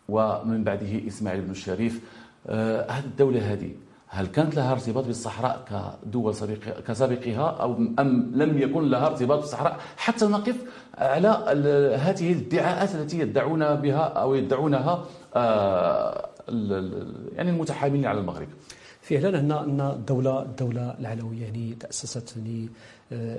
ومن 0.09 0.63
بعده 0.63 1.07
إسماعيل 1.07 1.41
بن 1.41 1.51
الشريف. 1.51 2.01
آه، 2.47 2.91
هذه 2.91 3.05
الدولة 3.05 3.53
هذه 3.53 3.71
هل 4.07 4.27
كانت 4.27 4.55
لها 4.55 4.71
ارتباط 4.71 5.05
بالصحراء 5.05 5.65
كدول 5.69 6.35
سابقة 6.35 6.81
كسابقها 6.87 7.49
أو 7.49 7.73
أم 7.99 8.31
لم 8.33 8.57
يكن 8.57 8.89
لها 8.89 9.07
ارتباط 9.07 9.39
بالصحراء؟ 9.39 9.77
حتى 9.97 10.25
نقف 10.25 10.55
على 10.97 11.27
هذه 11.99 12.33
الادعاءات 12.33 12.95
التي 12.95 13.19
يدعون 13.19 13.75
بها 13.75 14.03
أو 14.03 14.35
يدعونها 14.35 15.05
آه، 15.35 16.29
يعني 17.35 17.49
المتحاملين 17.49 18.05
على 18.05 18.19
المغرب. 18.19 18.47
فعلا 19.01 19.39
ان 19.39 19.51
إن 19.51 19.81
الدولة 19.81 20.41
الدولة 20.41 20.95
العلوية 20.99 21.43
يعني 21.43 21.75
تأسست 21.79 22.37
يعني 22.37 22.69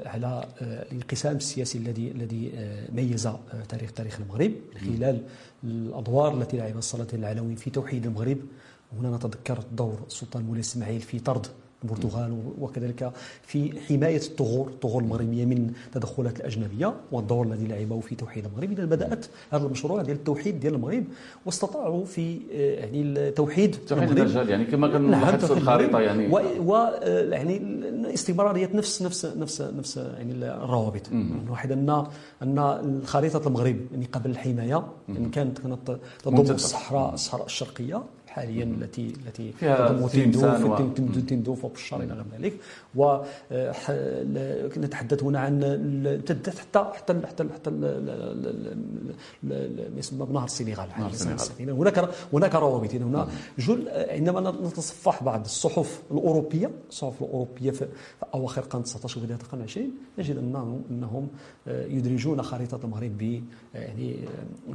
على 0.06 0.44
آه، 0.62 0.82
الانقسام 0.92 1.36
السياسي 1.36 1.78
الذي 1.78 2.10
الذي 2.10 2.52
آه، 2.54 2.88
ميز 2.92 3.28
تاريخ 3.68 3.92
تاريخ 3.92 4.20
المغرب 4.20 4.52
من 4.74 4.96
خلال 4.96 5.22
الأدوار 5.64 6.34
التي 6.34 6.56
لعبها 6.56 6.78
السلاطين 6.78 7.20
العلويين 7.20 7.56
في 7.56 7.70
توحيد 7.70 8.06
المغرب. 8.06 8.38
هنا 8.98 9.16
نتذكر 9.16 9.58
دور 9.72 9.98
السلطان 10.06 10.42
مولاي 10.42 10.60
إسماعيل 10.60 11.00
في 11.00 11.18
طرد 11.18 11.46
البرتغال 11.84 12.38
وكذلك 12.58 13.12
في 13.42 13.80
حماية 13.88 14.16
الثغور 14.16 14.68
الثغور 14.68 15.02
المغربية 15.02 15.44
من 15.44 15.72
التدخلات 15.86 16.40
الأجنبية 16.40 16.94
والدور 17.12 17.46
الذي 17.46 17.66
لعبه 17.66 18.00
في 18.00 18.14
توحيد 18.14 18.44
المغرب. 18.44 18.72
إذا 18.72 18.84
بدأت 18.84 19.26
هذا 19.50 19.66
المشروع 19.66 20.02
ديال 20.02 20.16
التوحيد 20.16 20.60
ديال 20.60 20.74
المغرب 20.74 21.04
واستطاعوا 21.46 22.04
في 22.04 22.40
آه، 22.52 22.74
يعني 22.74 23.02
التوحيد 23.02 23.76
توحيد 23.88 24.18
المجال 24.18 24.48
يعني 24.48 24.64
كما 24.64 24.88
كان 24.88 25.10
نعم 25.10 25.34
الخريطه 25.34 26.00
يعني 26.00 26.28
و 26.60 26.74
آه، 26.74 27.30
يعني 27.30 27.62
استمراريه 28.14 28.70
نفس 28.74 29.02
نفس 29.02 29.26
نفس 29.26 29.60
نفس 29.60 29.96
يعني 29.96 30.32
الروابط. 30.32 31.02
واحد 31.50 31.72
أن 31.72 32.06
أن 32.42 33.02
خريطه 33.04 33.46
المغرب 33.48 33.76
يعني 33.92 34.06
قبل 34.12 34.30
الحماية 34.30 34.86
يعني 35.08 35.28
كانت 35.28 35.58
كانت 35.58 35.98
تضم 36.22 36.54
الصحراء 36.54 37.14
الصحراء 37.14 37.46
الشرقية 37.46 38.02
حاليا 38.36 38.64
التي 38.64 39.12
التي 39.26 39.52
تضم 39.60 40.06
تندوف 40.06 41.16
تندوف 41.28 41.64
وبشار 41.64 42.02
إلى 42.02 42.12
غير 42.12 42.24
ذلك. 42.32 42.54
ونتحدث 44.76 45.22
هنا 45.22 45.40
عن 45.40 45.62
حتى 46.28 46.52
حتى 46.94 47.14
حتى 47.26 47.44
حتى 47.54 47.70
ما 49.42 49.98
يسمى 49.98 50.26
بنهر 50.26 50.44
السنغال. 50.44 50.88
هناك 51.60 52.08
هناك 52.32 52.54
روابط 52.54 52.94
هنا. 52.94 53.28
جل 53.58 53.88
عندما 53.88 54.50
نتصفح 54.50 55.22
بعض 55.22 55.44
الصحف 55.44 56.02
الأوروبية 56.10 56.70
الصحف 56.88 57.22
الأوروبية 57.22 57.70
في 57.70 57.86
أواخر 58.34 58.62
القرن 58.62 58.82
19 58.82 59.20
وبداية 59.20 59.38
القرن 59.38 59.62
20 59.62 59.90
نجد 60.18 60.36
أنهم 60.36 60.82
انهم 60.90 61.28
يدرجون 61.66 62.42
خريطة 62.42 62.80
المغرب 62.84 63.18
ب 63.18 63.42
يعني 63.74 64.16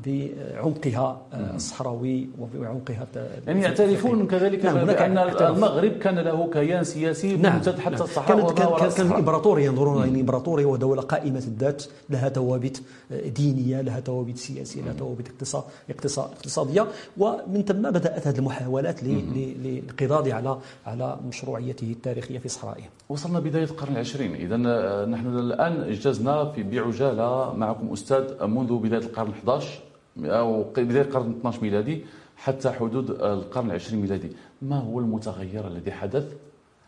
بعمقها 0.05 1.21
الصحراوي 1.33 2.29
وبعمقها 2.39 3.07
يعني 3.51 3.63
يعترفون 3.63 4.27
كذلك 4.27 4.65
نعم 4.65 4.85
بأن 4.85 5.17
المغرب 5.17 5.91
كان 5.91 6.19
له 6.19 6.49
كيان 6.53 6.83
سياسي 6.83 7.37
نعم 7.37 7.55
ممتد 7.55 7.79
حتى 7.79 7.95
نعم. 7.95 8.03
الصحراء 8.03 8.53
كانت 8.53 8.79
كان 8.79 8.89
كان 8.89 9.11
إمبراطورية 9.11 9.65
ينظرون 9.65 10.03
يعني 10.03 10.21
إمبراطورية 10.21 10.65
ودولة 10.65 11.01
قائمة 11.01 11.39
الذات 11.39 11.83
لها 12.09 12.29
ثوابت 12.29 12.81
دينية 13.11 13.81
لها 13.81 13.99
ثوابت 13.99 14.37
سياسية 14.37 14.81
لها 14.81 14.93
ثوابت 14.93 15.27
اقتصاد 15.27 15.63
اقتصادية. 15.89 16.87
ومن 17.17 17.63
ثم 17.67 17.81
بدأت 17.81 18.27
هذه 18.27 18.37
المحاولات 18.37 19.03
للقضاء 19.03 20.31
على 20.31 20.57
على 20.85 21.17
مشروعيته 21.27 21.91
التاريخية 21.91 22.39
في 22.39 22.49
صحرائه 22.49 22.83
وصلنا 23.09 23.39
بداية 23.39 23.63
القرن 23.63 23.93
العشرين. 23.93 24.35
اذا 24.35 24.57
نحن 25.05 25.27
الآن 25.39 25.81
اجتزنا 25.81 26.51
في 26.51 26.63
بعجاله 26.63 27.53
معكم 27.53 27.93
أستاذ 27.93 28.45
منذ 28.45 28.77
بداية 28.77 29.01
القرن 29.01 29.29
11 29.29 29.79
أو 30.17 30.63
بداية 30.77 31.01
القرن 31.01 31.29
12 31.39 31.61
ميلادي. 31.61 32.05
حتى 32.41 32.71
حدود 32.71 33.09
القرن 33.09 33.69
العشرين 33.69 34.01
ميلادي 34.01 34.31
ما 34.61 34.77
هو 34.77 34.99
المتغير 34.99 35.67
الذي 35.67 35.91
حدث 35.91 36.33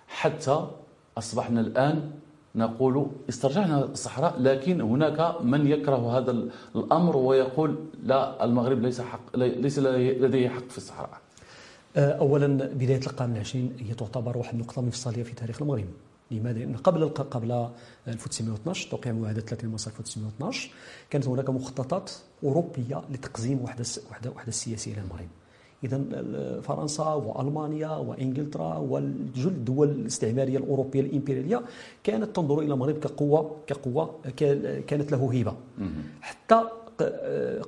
حتى 0.07 0.67
أصبحنا 1.17 1.61
الآن 1.61 2.11
نقول 2.55 3.07
استرجعنا 3.29 3.83
الصحراء 3.83 4.41
لكن 4.41 4.81
هناك 4.81 5.41
من 5.41 5.67
يكره 5.67 6.17
هذا 6.17 6.49
الأمر 6.75 7.17
ويقول 7.17 7.75
لا 8.03 8.45
المغرب 8.45 8.81
ليس 8.81 9.01
حق 9.01 9.35
ليس 9.35 9.79
لديه 9.79 10.49
حق 10.49 10.69
في 10.69 10.77
الصحراء. 10.77 11.21
أه، 11.97 12.11
اولا 12.11 12.47
بداية 12.65 13.01
القرن 13.07 13.35
العشرين 13.35 13.75
هي 13.79 13.93
تعتبر 13.93 14.37
واحد 14.37 14.53
النقطة 14.53 14.81
مفصليه 14.81 15.23
في 15.23 15.33
تاريخ 15.35 15.61
المغرب. 15.61 15.85
لماذا؟ 16.31 16.59
لأن 16.59 16.75
قبل 16.77 17.09
قبل 17.09 17.67
1912 18.07 18.89
توقيع 18.89 19.13
معاهده 19.13 19.41
30 19.41 19.69
مارس 19.69 19.87
1912 19.87 20.69
كانت 21.09 21.27
هناك 21.27 21.49
مخططات 21.49 22.11
أوروبية 22.43 23.01
لتقزيم 23.11 23.63
وحدة 23.63 23.85
وحده 24.11 24.29
وحدة 24.29 24.47
السياسيه 24.47 24.93
للمغرب. 24.95 25.27
اذا 25.83 26.01
فرنسا 26.61 27.03
وألمانيا 27.13 27.89
وإنجلترا 27.89 28.77
وجل 28.77 29.47
الدول 29.47 29.89
الاستعمارية 29.89 30.57
الأوروبية 30.57 31.01
الامبرياليه 31.01 31.61
كانت 32.03 32.35
تنظر 32.35 32.59
إلى 32.59 32.73
المغرب 32.73 32.97
كقوه 32.97 33.55
كقوه 33.67 34.15
كانت 34.87 35.11
له 35.11 35.29
هيبة. 35.33 35.53
حتى 36.21 36.61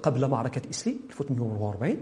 قبل 0.03 0.27
معركة 0.27 0.61
اسلي 0.71 0.95
1844 1.09 1.97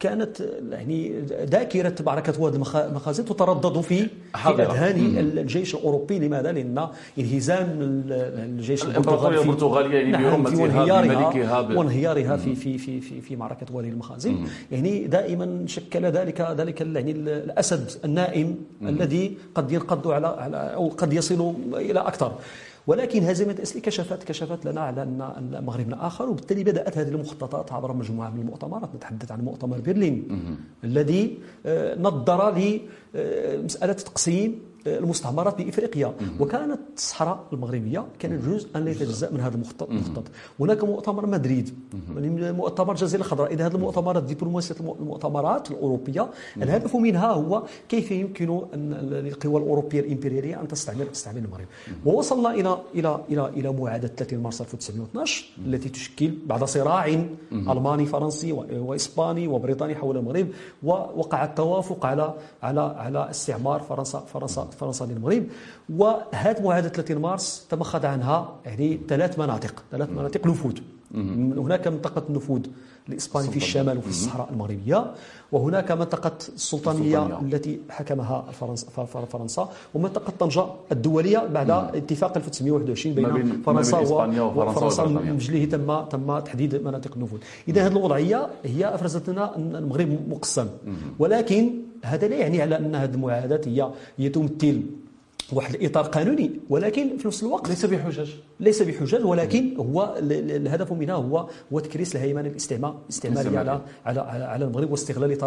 كانت 0.00 0.40
يعني 0.70 1.20
ذاكره 1.44 1.94
معركة 2.06 2.42
واد 2.42 2.54
المخازن 2.54 3.24
تتردد 3.24 3.80
في 3.80 4.08
في 4.36 4.48
أذهان 4.48 5.18
الجيش 5.38 5.74
الأوروبي. 5.74 6.18
لماذا؟ 6.18 6.52
لأن 6.52 6.88
انهزام 7.18 7.78
الجيش 7.80 8.84
البرتغالي 8.84 9.42
البرتغالية 9.42 9.98
يعني 9.98 10.12
نعم 10.12 10.44
وانهيارها 10.44 11.60
وانهيارها 11.60 12.36
في 12.36 12.54
في 12.54 12.78
في 12.78 13.00
في 13.00 13.20
في 13.20 13.36
معركة 13.36 13.66
وادي 13.72 13.88
المخازن. 13.88 14.36
يعني 14.72 15.06
دائما 15.06 15.64
شكل 15.66 16.06
ذلك 16.06 16.40
ذلك 16.40 16.80
يعني 16.80 17.10
الأسد 17.10 17.90
النائم 18.04 18.56
الذي 18.82 19.36
قد 19.54 19.72
ينقض 19.72 20.08
على 20.08 20.26
أو 20.74 20.88
قد 20.88 21.12
يصل 21.12 21.54
إلى 21.74 22.00
أكثر. 22.00 22.32
ولكن 22.86 23.22
هزيمة 23.22 23.56
اسلي 23.62 23.80
كشفت 23.80 24.22
كشفت 24.22 24.64
لنا 24.66 24.80
على 24.80 25.02
ان 25.02 25.64
مغربنا 25.66 26.06
آخر 26.06 26.28
وبالتالي 26.28 26.64
بدأت 26.64 26.98
هذه 26.98 27.08
المخططات 27.08 27.72
عبر 27.72 27.92
مجموعة 27.92 28.30
من 28.30 28.40
المؤتمرات. 28.40 28.94
نتحدث 28.94 29.32
عن 29.32 29.40
مؤتمر 29.40 29.80
برلين 29.80 30.28
الذي 30.84 31.38
آه، 31.66 31.98
نظر 31.98 32.58
لمساله 33.14 33.92
تقسيم 33.92 34.60
المستعمرات 34.86 35.62
بإفريقيا. 35.62 36.14
وكانت 36.40 36.80
الصحراء 36.96 37.44
المغربية 37.52 38.04
كانت 38.18 38.44
جزء 38.44 38.78
لا 38.78 38.90
يتجزأ 38.90 39.30
من 39.30 39.40
هذا 39.40 39.54
المخطط. 39.54 39.88
هناك 40.60 40.84
مؤتمر 40.84 41.26
مدريد. 41.26 41.74
يعني 42.14 42.52
مؤتمر 42.52 42.92
الجزيره 42.92 43.20
الخضراء. 43.20 43.52
إذا 43.52 43.66
هذه 43.66 43.74
المؤتمرات 43.74 44.22
دبلوماسيه 44.22 44.74
المؤتمرات 44.80 45.70
الأوروبية 45.70 46.30
الهدف 46.56 46.96
منها 46.96 47.32
هو 47.32 47.62
كيف 47.88 48.10
يمكن 48.10 48.60
القوى 48.74 49.56
الأوروبية 49.62 50.00
الإمبريالية 50.00 50.60
أن 50.60 50.68
تستعمر 50.68 51.04
تستعمر 51.04 51.38
المغرب. 51.38 51.66
ووصلنا 52.04 52.50
إلى 52.54 52.78
إلى 52.94 53.20
إلى 53.30 53.48
إلى 53.48 53.72
معاهده 53.72 54.08
30 54.08 54.38
مارس 54.38 54.60
1912 54.60 55.44
التي 55.66 55.88
تشكل 55.88 56.34
بعد 56.46 56.64
صراع 56.64 57.06
ألماني 57.52 58.06
فرنسي 58.06 58.52
وإسباني 58.52 59.48
وبريطاني 59.48 59.94
حول 59.94 60.16
المغرب. 60.16 60.48
ووقع 60.82 61.44
التوافق 61.44 62.06
على 62.06 62.34
على 62.62 62.80
على 62.80 63.30
استعمار 63.30 63.80
فرنسا 63.80 64.18
فرنسا. 64.18 64.68
فرنسا 64.74 65.04
للمغرب 65.04 65.44
وهذه 65.96 66.62
معاهده 66.62 66.88
30 66.88 67.18
مارس 67.18 67.66
تمخض 67.70 68.04
عنها 68.04 68.54
يعني 68.64 69.00
ثلاث 69.08 69.38
مناطق 69.38 69.74
ثلاث 69.92 70.10
مناطق 70.10 70.46
نفوذ. 70.46 70.78
هناك 71.64 71.88
منطقة 71.88 72.22
النفوذ 72.28 72.60
الإسباني 73.08 73.48
في 73.48 73.56
الشمال 73.56 73.98
وفي 73.98 74.08
الصحراء 74.08 74.48
المغربية 74.52 75.14
وهناك 75.52 75.92
منطقة 75.92 76.32
السلطانية. 76.54 77.40
التي 77.42 77.80
حكمها 77.90 78.44
فرنسا 79.32 79.68
ومنطقة 79.94 80.32
طنجة 80.38 80.64
الدولية 80.92 81.38
بعد. 81.38 81.70
اتفاق 81.70 82.36
1921 82.36 83.14
بين 83.14 83.62
فرنسا 83.66 83.98
وفرنسا 83.98 85.04
من 85.04 85.28
أجله 85.28 85.64
تم 85.64 86.02
تم 86.10 86.38
تحديد 86.38 86.82
مناطق 86.82 87.12
النفوذ 87.16 87.38
إذا 87.68 87.86
هذه 87.86 87.92
الوضعية 87.92 88.48
هي 88.64 88.94
أفرزت 88.94 89.30
لنا 89.30 89.56
المغرب 89.56 90.18
مقسم. 90.28 90.66
ولكن 91.18 91.70
هذا 92.04 92.28
لا 92.28 92.36
يعني 92.36 92.62
على 92.62 92.78
أن 92.78 92.94
هذه 92.94 93.14
المعاهدات 93.14 93.68
هي 93.68 93.90
هي 94.18 94.28
تمثل 94.28 94.82
واحد 95.54 95.74
الإطار 95.74 96.04
قانوني 96.04 96.50
ولكن 96.70 97.16
في 97.16 97.26
نفس 97.26 97.42
الوقت 97.42 97.68
ليس 97.68 97.86
بحجج. 97.86 98.30
ليس 98.60 98.82
بحجج 98.82 99.24
ولكن 99.24 99.76
هو 99.76 100.14
الهدف 100.20 100.92
منها 100.92 101.14
هو 101.14 101.48
هو 101.72 101.80
تكريس 101.80 102.16
الهيمنة 102.16 102.48
الاستعمار 102.48 102.96
الاستعمارية 103.04 103.58
على 103.58 103.80
على 104.06 104.20
على 104.20 104.64
المغرب 104.64 104.90
واستغلال 104.90 105.38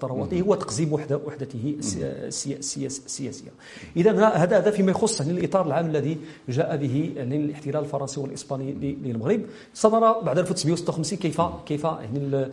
ثرواته 0.00 0.42
وتقزيم 0.48 0.92
وحده 0.92 1.20
وحدته 1.26 1.76
السياسيه 1.78 3.50
اذا 3.96 4.10
هذا 4.28 4.58
هذا 4.58 4.70
فيما 4.70 4.90
يخص 4.90 5.20
يعني 5.20 5.32
الإطار 5.32 5.66
العام 5.66 5.86
الذي 5.86 6.18
جاء 6.48 6.76
به 6.76 7.12
الاحتلال 7.16 7.76
الفرنسي 7.76 8.20
والإسباني 8.20 8.72
للمغرب. 9.04 9.40
صدر 9.74 10.20
بعد 10.20 10.38
1956 10.38 11.18
كيف 11.18 11.40
كيف 11.66 11.84
يعني 11.84 12.48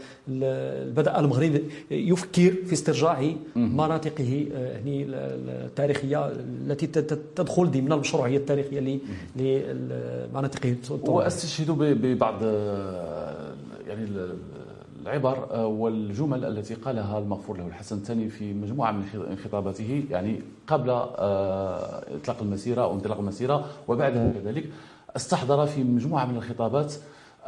بدأ 0.91 1.19
المغرب 1.19 1.62
يفكر 1.91 2.53
في 2.65 2.73
استرجاع 2.73 3.31
مناطقه 3.55 4.47
يعني 4.53 5.05
التاريخية 5.05 6.27
التي 6.27 6.87
تدخل 6.91 7.71
ضمن 7.71 7.91
المشروعيه 7.91 8.38
التاريخية 8.38 9.00
لمناطق 9.36 10.78
وأستشهد 11.10 11.71
ببعض 11.71 12.43
يعني 13.88 14.08
العبر 15.02 15.65
والجمل 15.65 16.45
التي 16.45 16.73
قالها 16.73 17.19
المغفور 17.19 17.58
له 17.58 17.67
الحسن 17.67 17.97
الثاني 17.97 18.30
في 18.30 18.54
مجموعة 18.54 18.91
من 18.91 19.38
خطاباته 19.43 20.04
يعني 20.12 20.41
قبل 20.67 20.89
آه، 20.89 22.04
إطلاق 22.15 22.41
المسيرة 22.41 22.82
أو 22.82 22.93
انطلاق 22.93 23.19
المسيرة 23.19 23.65
وبعدها 23.88 24.32
كذلك 24.32 24.69
استحضر 25.15 25.65
في 25.65 25.84
مجموعة 25.84 26.26
من 26.26 26.38
الخطابات 26.38 26.93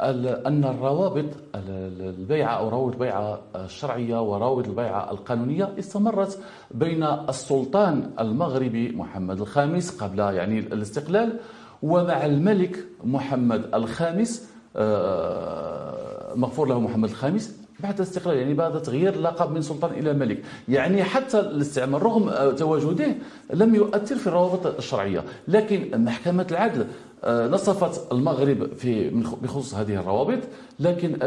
أن 0.00 0.64
الروابط 0.64 1.24
البيعة 1.54 2.52
أو 2.52 2.68
روابط 2.68 2.92
البيعة 2.92 3.40
الشرعية 3.56 4.22
وروابط 4.22 4.66
البيعة 4.68 5.10
القانونية 5.10 5.72
استمرت 5.78 6.38
بين 6.70 7.02
السلطان 7.02 8.10
المغربي 8.20 8.92
محمد 8.92 9.40
الخامس 9.40 9.90
قبل 10.02 10.18
يعني 10.18 10.58
الاستقلال 10.58 11.38
ومع 11.82 12.26
الملك 12.26 12.84
محمد 13.04 13.74
الخامس 13.74 14.50
آه، 14.76 16.34
مغفور 16.34 16.68
له 16.68 16.80
محمد 16.80 17.08
الخامس 17.08 17.60
بعد 17.80 17.94
الاستقلال. 17.94 18.36
يعني 18.36 18.54
بعد 18.54 18.82
تغيير 18.82 19.14
اللقب 19.14 19.50
من 19.50 19.62
سلطان 19.62 19.90
إلى 19.90 20.12
ملك. 20.12 20.42
يعني 20.68 21.04
حتى 21.04 21.40
الاستعمار 21.40 22.02
رغم 22.02 22.50
تواجده 22.56 23.06
لم 23.54 23.74
يؤثر 23.74 24.16
في 24.16 24.26
الروابط 24.26 24.66
الشرعية. 24.66 25.24
لكن 25.48 26.04
محكمة 26.04 26.46
العدل 26.50 26.80
آه، 26.80 26.86
نصفت 27.24 28.12
المغرب 28.12 28.74
في 28.74 29.10
بخصوص 29.42 29.74
هذه 29.74 29.94
الروابط 29.94 30.38
لكن 30.78 31.18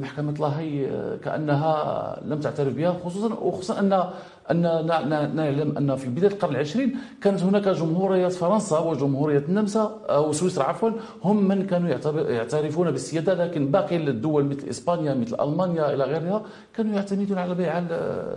محكمة 0.00 0.32
لاهي 0.32 0.86
آه، 0.86 1.16
كأنها 1.16 2.20
لم 2.24 2.40
تعترف 2.40 2.74
بها 2.74 2.96
خصوصا 3.04 3.34
وخصوصا 3.34 3.80
أن 3.80 4.10
أن 4.50 4.86
نعلم 5.34 5.76
أن 5.76 5.96
في 5.96 6.08
بداية 6.08 6.30
القرن 6.30 6.54
العشرين 6.54 6.96
كانت 7.22 7.42
هناك 7.42 7.68
جمهورية 7.68 8.28
فرنسا 8.28 8.78
وجمهورية 8.78 9.38
النمسا 9.48 10.00
أو 10.06 10.32
سويسرا 10.32 10.64
عفوا 10.64 10.90
هم 11.24 11.48
من 11.48 11.66
كانوا 11.66 11.88
يعترفون 12.30 12.90
بالسيادة 12.90 13.34
لكن 13.34 13.70
باقي 13.70 13.96
الدول 13.96 14.44
مثل 14.44 14.68
إسبانيا 14.68 15.14
مثل 15.14 15.40
ألمانيا 15.40 15.94
إلى 15.94 16.04
غيرها 16.04 16.42
كانوا 16.74 16.94
يعتمدون 16.94 17.38
على 17.38 17.54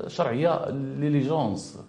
الشرعية 0.05 0.69
ليليجونس 0.99 1.79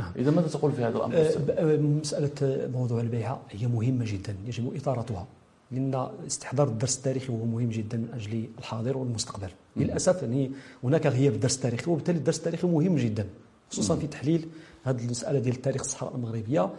نعم. 0.00 0.12
إذا 0.16 0.30
ماذا 0.30 0.48
تقول 0.48 0.72
في 0.72 0.84
هذا 0.84 0.96
الأمر؟ 0.96 1.14
أه، 1.16 1.18
أه، 1.50 1.76
مسألة 1.76 2.68
موضوع 2.72 3.00
البيعة 3.00 3.40
هي 3.50 3.66
مهمة 3.66 4.04
جدا 4.08 4.36
يجب 4.46 4.76
إطارتها 4.76 5.26
لأن 5.70 6.08
استحضار 6.26 6.68
الدرس 6.68 6.96
التاريخي 6.98 7.32
هو 7.32 7.44
مهم 7.44 7.68
جدا 7.68 7.98
من 7.98 8.08
أجل 8.14 8.48
الحاضر 8.58 8.98
والمستقبل. 8.98 9.48
للأسف 9.76 10.22
يعني 10.22 10.50
هناك 10.84 11.06
غياب 11.06 11.32
الدرس 11.32 11.56
التاريخي 11.56 11.90
وبالتالي 11.90 12.18
الدرس 12.18 12.38
التاريخي 12.38 12.66
مهم 12.66 12.96
جدا 12.96 13.26
خصوصا 13.70 13.96
في 13.96 14.06
تحليل 14.06 14.48
هذه 14.84 15.04
المسألة 15.04 15.38
ديال 15.38 15.54
التاريخ 15.54 15.80
الصحراء 15.80 16.14
المغربية. 16.14 16.70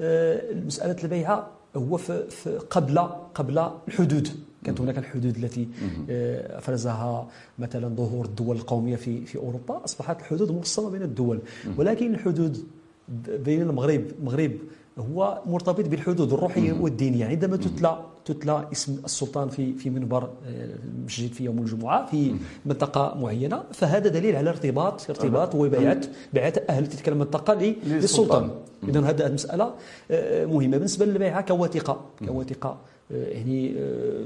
أه، 0.00 0.54
مسألة 0.54 0.96
البيعة 1.04 1.50
هو 1.76 1.96
في 1.96 2.58
قبل 2.70 2.98
قبل 3.34 3.70
الحدود. 3.88 4.28
كانت 4.66 4.80
هناك 4.80 4.98
الحدود 4.98 5.36
التي 5.36 5.68
آه، 6.10 6.58
أفرزها 6.58 7.28
مثلا 7.58 7.88
ظهور 7.96 8.24
الدول 8.24 8.56
القومية 8.56 8.96
في 8.96 9.26
في 9.26 9.38
أوروبا. 9.38 9.84
أصبحت 9.84 10.20
الحدود 10.20 10.52
مقسمة 10.52 10.90
بين 10.90 11.02
الدول. 11.02 11.38
ولكن 11.78 12.14
الحدود 12.14 12.64
بين 13.28 13.62
المغرب 13.62 14.04
المغرب 14.18 14.52
هو 14.98 15.42
مرتبط 15.46 15.88
بالحدود 15.88 16.32
الروحية 16.32 16.72
والدينية. 16.72 17.26
عندما 17.26 17.56
تتلى 17.56 17.98
تتلى 18.24 18.68
اسم 18.72 19.00
السلطان 19.04 19.48
في 19.48 19.72
في 19.72 19.90
منبر 19.90 20.30
المسجد 20.46 21.30
آه، 21.30 21.34
في 21.34 21.44
يوم 21.44 21.58
الجمعة 21.58 22.06
في 22.06 22.34
منطقة 22.66 23.14
معينة 23.20 23.62
فهذا 23.72 24.08
دليل 24.08 24.36
على 24.36 24.50
ارتباط 24.50 25.10
ارتباط 25.10 25.54
وبيعه 25.54 26.00
بيعه 26.34 26.52
أهل 26.68 26.86
تلك 26.86 27.08
المنطقة 27.08 27.54
للسلطان. 27.54 28.50
اذا 28.88 29.00
هذه 29.00 29.26
المساله 29.26 29.74
آه، 30.10 30.46
مهمة. 30.46 30.76
بالنسبة 30.76 31.06
للبيعة 31.06 31.40
كوثيقه 31.40 32.00
كوثيقه 32.28 32.76
يعني 33.10 33.74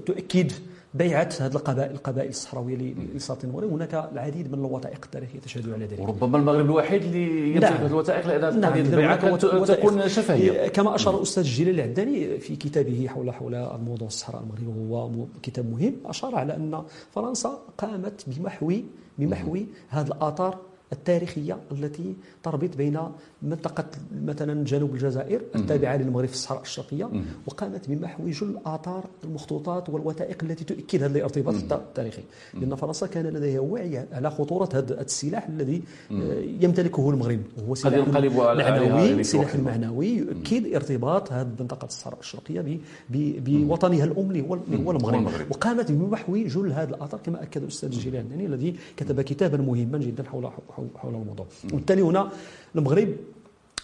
تؤكد 0.07 0.53
بيعة 0.95 1.29
هذه 1.41 1.53
القبائل 1.55 1.91
القبائل 1.91 2.29
الصحراوية 2.29 2.95
لسلاطين 3.15 3.51
المغرب 3.51 3.73
هناك 3.73 3.95
العديد 4.13 4.53
من 4.53 4.59
الوثائق 4.59 5.01
التاريخية 5.05 5.41
تشهد 5.41 5.73
على 5.73 5.87
ذلك. 5.87 6.01
وربما 6.01 6.39
المغرب 6.39 6.65
الوحيد 6.65 7.03
اللي 7.03 7.51
يمسك 7.51 7.63
نعم. 7.63 7.87
الوثائق 7.87 8.27
لأن 8.27 8.61
نعم. 8.61 8.71
قضية 8.73 8.83
البيعة 8.83 9.37
تكون 9.65 10.09
شفهية. 10.09 10.69
كما 10.69 10.95
أشار 10.95 11.17
الأستاذ 11.17 11.43
جلال 11.43 11.75
العداني 11.75 12.39
في 12.39 12.57
كتابه 12.57 13.07
حول 13.09 13.33
حول 13.33 13.55
الموضوع 13.55 14.09
الصحراء 14.09 14.43
المغرب 14.43 14.91
وهو 14.91 15.27
كتاب 15.43 15.71
مهم 15.71 15.95
أشار 16.07 16.35
على 16.35 16.57
أن 16.57 16.83
فرنسا 17.13 17.59
قامت 17.79 18.25
بمحو 18.27 18.73
بمحو 19.19 19.59
هذه 19.89 20.07
الآثار 20.07 20.59
التاريخية 20.93 21.57
التي 21.73 22.15
تربط 22.43 22.77
بين 22.77 22.99
منطقة 23.43 23.85
مثلا 24.25 24.65
جنوب 24.65 24.95
الجزائر 24.95 25.41
التابعة 25.55 25.97
للمغرب 25.97 26.29
في 26.29 26.35
الصحراء 26.35 26.63
الشرقية 26.63 27.11
وقامت 27.47 27.91
بمحو 27.91 28.29
جل 28.29 28.47
الآثار 28.51 29.05
المخطوطات 29.25 29.89
والوثائق 29.89 30.45
التي 30.45 30.65
تؤكد 30.65 31.03
هذا 31.03 31.19
الارتباط 31.19 31.55
التاريخي. 31.73 32.23
لأن 32.55 32.75
فرنسا 32.75 33.07
كان 33.07 33.27
لديها 33.27 33.61
وعي 33.61 34.07
على 34.13 34.31
خطورة 34.31 34.69
هذا 34.75 35.01
السلاح 35.01 35.49
الذي 35.49 35.83
آه، 36.13 36.15
يمتلكه 36.61 37.11
المغرب 37.11 37.41
وهو 37.59 37.75
سلاح 37.75 38.09
معنوي 38.09 39.25
سلاح 39.25 39.57
معنوي 39.57 40.07
يؤكد 40.07 40.75
ارتباط 40.75 41.33
هذه 41.33 41.49
منطقة 41.61 41.87
الصحراء 41.87 42.21
الشرقية 42.21 42.79
بوطنها 43.11 44.05
الأم 44.05 44.31
اللي 44.31 44.49
هو 44.49 44.91
المغرب 44.91 45.31
وقامت 45.51 45.93
بمحو 45.93 46.37
جل 46.37 46.73
هذه 46.73 46.89
الآثار 46.89 47.21
كما 47.21 47.43
أكد 47.43 47.63
الأستاذ 47.63 47.91
جيلاني 47.91 48.47
الذي 48.47 48.77
كتب 48.97 49.21
كتابا 49.21 49.57
مهما 49.57 49.99
جدا 49.99 50.25
حول 50.25 50.51
حول 50.97 51.15
الموضوع. 51.15 51.47
وبالتالي 51.73 52.03
هنا 52.03 52.31
المغرب 52.77 53.17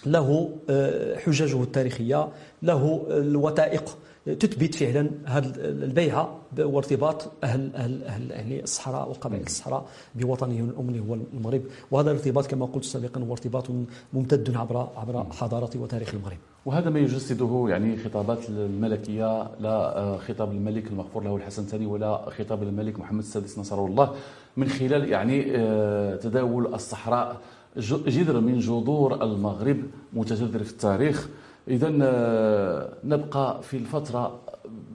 له 0.06 0.50
آه، 0.70 1.18
حججه 1.18 1.62
التاريخية 1.62 2.28
له 2.62 3.06
الوثائق. 3.10 3.98
تثبت 4.26 4.74
فعلا 4.74 5.10
هذه 5.24 5.52
البيعة 5.56 6.38
وارتباط 6.58 7.32
أهل, 7.44 7.76
أهل, 7.76 8.04
أهل, 8.04 8.32
أهل 8.32 8.62
الصحراء 8.62 9.08
وقبائل 9.08 9.42
الصحراء 9.42 9.86
بوطنهم 10.14 10.68
الأم 10.70 10.88
اللي 10.88 11.00
هو 11.00 11.14
المغرب. 11.14 11.62
وهذا 11.90 12.10
الارتباط 12.10 12.46
كما 12.46 12.66
قلت 12.66 12.84
سابقا 12.84 13.20
هو 13.20 13.32
ارتباط 13.32 13.64
ممتد 14.12 14.56
عبر 14.56 14.88
عبر 14.96 15.26
حضارة 15.32 15.70
وتاريخ 15.76 16.14
المغرب. 16.14 16.38
وهذا 16.66 16.90
ما 16.90 16.98
يجسده 16.98 17.66
يعني 17.68 17.96
خطابات 17.96 18.48
الملكية 18.48 19.42
لا 19.60 19.98
آه، 19.98 20.16
خطاب 20.16 20.52
الملك 20.52 20.86
المغفور 20.86 21.24
له 21.24 21.36
الحسن 21.36 21.62
الثاني 21.62 21.86
ولا 21.86 22.30
خطاب 22.30 22.62
الملك 22.62 23.00
محمد 23.00 23.18
السادس 23.18 23.58
نصره 23.58 23.86
الله 23.86 24.14
من 24.56 24.68
خلال 24.68 25.08
يعني 25.08 25.56
آه، 25.56 26.16
تداول 26.16 26.74
الصحراء 26.74 27.36
جذر 27.76 28.40
من 28.40 28.58
جذور 28.58 29.24
المغرب 29.24 29.76
متجذر 30.12 30.64
في 30.64 30.70
التاريخ. 30.70 31.28
إذا 31.68 31.92
آه، 32.02 32.88
نبقى 33.04 33.62
في 33.62 33.76
الفترة 33.76 34.40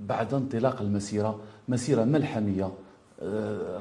بعد 0.08 0.34
انطلاق 0.34 0.82
المسيرة 0.82 1.40
مسيرة 1.70 2.04
ملحمية. 2.04 2.72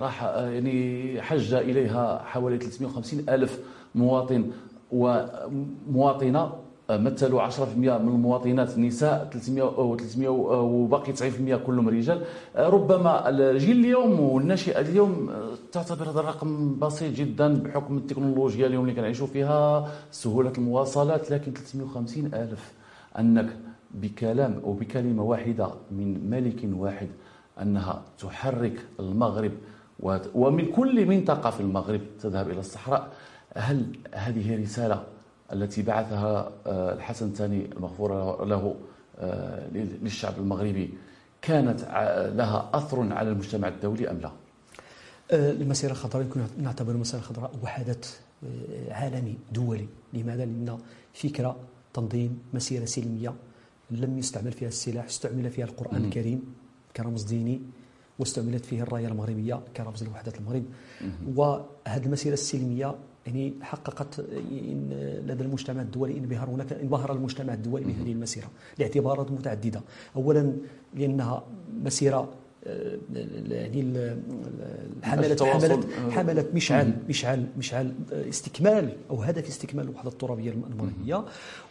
راح 0.01 0.23
يعني 0.25 1.23
حج 1.23 1.55
إليها 1.55 2.23
حوالي 2.25 2.59
350 2.59 3.25
ألف 3.29 3.61
مواطن 3.95 4.51
ومواطنة 4.93 6.53
مثلوا 6.99 7.43
10% 7.43 7.61
من 7.77 8.09
المواطنات 8.09 8.79
نساء 8.79 9.29
300 9.33 9.63
و 9.65 9.97
300 9.97 10.29
وباقي 10.29 11.13
90% 11.13 11.57
كلهم 11.67 11.89
رجال. 11.89 12.23
ربما 12.57 13.29
الجيل 13.29 13.79
اليوم 13.81 14.21
والناشئة 14.21 14.81
اليوم 14.81 15.31
تعتبر 15.73 16.11
هذا 16.11 16.21
الرقم 16.21 16.79
بسيط 16.79 17.15
جدا 17.15 17.63
بحكم 17.63 17.97
التكنولوجيا 17.97 18.67
اليوم 18.67 18.85
اللي 18.85 18.95
كنعيشوا 18.95 19.27
فيها 19.27 19.89
سهولة 20.11 20.53
المواصلات 20.59 21.31
لكن 21.31 21.53
350 21.53 22.27
ألف 22.35 22.73
أنك 23.19 23.49
بكلام 23.95 24.61
أو 24.65 24.73
بكلمة 24.73 25.23
واحدة 25.23 25.69
من 25.91 26.31
ملك 26.31 26.69
واحد 26.73 27.09
أنها 27.63 28.03
تحرك 28.19 28.87
المغرب 29.01 29.53
ومن 30.35 30.67
كل 30.73 31.07
منطقة 31.07 31.51
في 31.51 31.61
المغرب 31.61 32.01
تذهب 32.23 32.51
إلى 32.51 32.61
الصحراء. 32.61 33.09
هل 33.57 33.87
هذه 34.15 34.63
رسالة 34.63 35.03
التي 35.53 35.83
بعثها 35.83 36.53
آه، 36.67 36.93
الحسن 36.95 37.27
الثاني 37.27 37.65
المغفور 37.73 38.45
له 38.45 38.75
آه، 39.19 39.69
للشعب 40.03 40.39
المغربي. 40.39 40.95
كانت 41.43 41.81
لها 42.37 42.71
أثر 42.75 43.13
على 43.13 43.31
المجتمع 43.31 43.69
الدولي 43.69 44.11
أم 44.11 44.19
لا؟ 44.19 44.31
آه، 45.31 45.51
المسيرة 45.53 45.91
الخضراء 45.91 46.25
يمكن 46.25 46.41
نعتبر 46.59 46.93
المسيرة 46.93 47.21
الخضراء 47.21 47.51
هو 47.63 47.67
حدث 47.67 48.21
عالمي 48.91 49.39
دولي. 49.53 49.89
لماذا؟ 50.13 50.45
لأن 50.45 50.79
فكرة 51.15 51.57
تنظيم 51.95 52.39
مسيرة 52.55 52.85
سلمية 52.85 53.35
لم 53.91 54.19
يستعمل 54.19 54.53
فيها 54.53 54.69
السلاح 54.69 55.05
استعمل 55.05 55.51
فيها 55.51 55.65
القرآن 55.65 56.05
الكريم 56.05 56.55
كرمز 56.97 57.23
ديني 57.23 57.61
واستعملت 58.19 58.65
فيه 58.65 58.83
الراية 58.83 59.09
المغربية 59.09 59.61
كرمز 59.77 60.05
لوحدة 60.05 60.33
المغرب. 60.41 60.65
وهذه 61.37 62.07
المسيرة 62.07 62.35
السلمية 62.35 62.95
يعني 63.27 63.55
حققت 63.63 64.21
لدى 65.27 65.45
المجتمع 65.45 65.83
الدولي 65.83 66.19
انبهار 66.19 66.51
هناك 66.51 66.73
انبهر 66.73 67.13
المجتمع 67.13 67.55
الدولي 67.55 67.85
بهذه 67.85 68.13
المسيرة 68.13 68.51
لاعتبارات 68.79 69.31
متعددة. 69.31 69.81
اولا 70.17 70.53
لأنها 70.95 71.43
مسيرة 71.83 72.29
يعني 73.51 74.17
حملت 75.03 75.43
حملت 75.43 75.87
حملت 76.11 76.55
مشعل 76.55 76.93
مشعل 77.09 77.47
مشعل 77.59 77.93
استكمال 78.13 78.93
أو 79.11 79.23
هدف 79.23 79.49
استكمال 79.49 79.85
الوحده 79.85 80.11
الترابية 80.11 80.51
المغربيه 80.51 81.25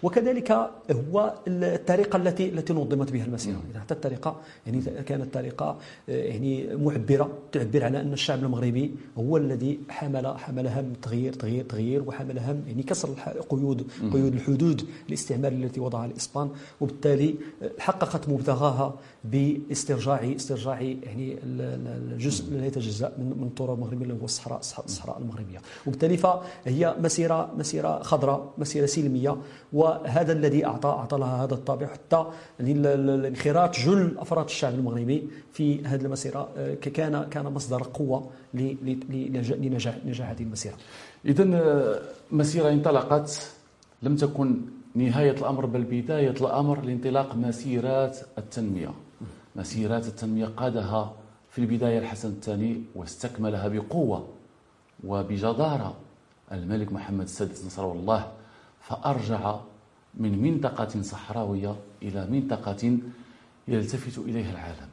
وكذلك 0.03 0.51
هو 0.91 1.33
الطريقة 1.47 2.17
التي 2.17 2.49
التي 2.49 2.73
نظمت 2.73 3.11
بها 3.11 3.25
المسيرة. 3.25 3.61
حتى 3.79 3.93
الطريقة 3.93 4.41
يعني 4.67 4.81
كانت 4.81 5.33
طريقه 5.33 5.77
يعني 6.07 6.75
معبرة 6.75 7.37
تعبر 7.51 7.83
على 7.83 8.01
أن 8.01 8.13
الشعب 8.13 8.43
المغربي 8.43 8.91
هو 9.17 9.37
الذي 9.37 9.79
حمل 9.89 10.27
حمل 10.37 10.67
هم 10.67 10.93
تغيير 11.01 11.33
تغيير 11.33 11.63
تغيير 11.63 12.03
وحمل 12.07 12.39
هم 12.39 12.63
يعني 12.67 12.83
كسر 12.83 13.09
قيود 13.49 13.87
قيود 14.13 14.33
الحدود 14.33 14.81
الاستعمار 15.09 15.51
التي 15.51 15.79
وضعها 15.79 16.05
الإسبان. 16.05 16.49
وبالتالي 16.81 17.35
حققت 17.79 18.29
مبتغاها 18.29 18.95
باسترجاع 19.23 20.35
استرجاع 20.35 20.78
يعني 20.81 21.37
الجزء 21.43 22.53
لا 22.53 22.65
يتجزا 22.65 23.13
من 23.17 23.33
من 23.37 23.47
التراب 23.47 23.77
المغربي 23.77 24.03
اللي 24.03 24.13
هو 24.21 24.25
الصحراء 24.25 24.59
الصحراء 24.59 25.17
المغربية 25.17 25.59
وبالتالي 25.87 26.17
فهي 26.17 26.95
مسيره 26.99 27.51
مسيرة 27.57 28.03
خضراء 28.03 28.53
مسيرة 28.57 28.85
سلميه 28.85 29.37
وهذا 29.73 30.33
الذي 30.33 30.65
اعطى 30.65 30.89
أعطى 30.89 31.17
لها 31.17 31.43
هذا 31.43 31.53
الطابع 31.53 31.87
حتى 31.87 32.25
انخراط 32.61 33.79
جل 33.79 34.17
أفراد 34.17 34.45
الشعب 34.45 34.73
المغربي 34.73 35.27
في 35.53 35.85
هذه 35.85 36.01
المسيرة 36.01 36.49
آه، 36.57 36.73
كان 36.73 37.23
كان 37.23 37.45
مصدر 37.45 37.83
قوة 37.83 38.29
لنجاح 38.53 39.95
نجاح 40.05 40.29
هذه 40.29 40.43
المسيرة. 40.43 40.75
اذا 41.25 41.43
آه، 41.53 41.99
مسيرة 42.31 42.69
انطلقت 42.69 43.51
لم 44.03 44.15
تكن 44.15 44.61
نهاية 44.95 45.31
الأمر 45.31 45.65
بل 45.65 45.83
بداية 45.83 46.29
الأمر 46.29 46.81
لانطلاق 46.81 47.35
مسيرات 47.35 48.17
التنمية. 48.37 48.89
مسيرات 49.55 50.07
التنمية 50.07 50.45
قادها 50.45 51.13
في 51.49 51.59
البداية 51.61 51.99
الحسن 51.99 52.29
الثاني 52.29 52.83
واستكملها 52.95 53.67
بقوة 53.67 54.27
وبجدارة. 55.03 55.95
الملك 56.51 56.93
محمد 56.93 57.21
السادس 57.21 57.65
نصره 57.65 57.91
الله 57.91 58.31
فأرجع 58.81 59.59
من 60.13 60.41
منطقة 60.41 61.01
صحراوية 61.01 61.75
إلى 62.01 62.27
منطقة 62.27 62.97
يلتفت 63.67 64.17
إليها 64.17 64.51
العالم 64.51 64.89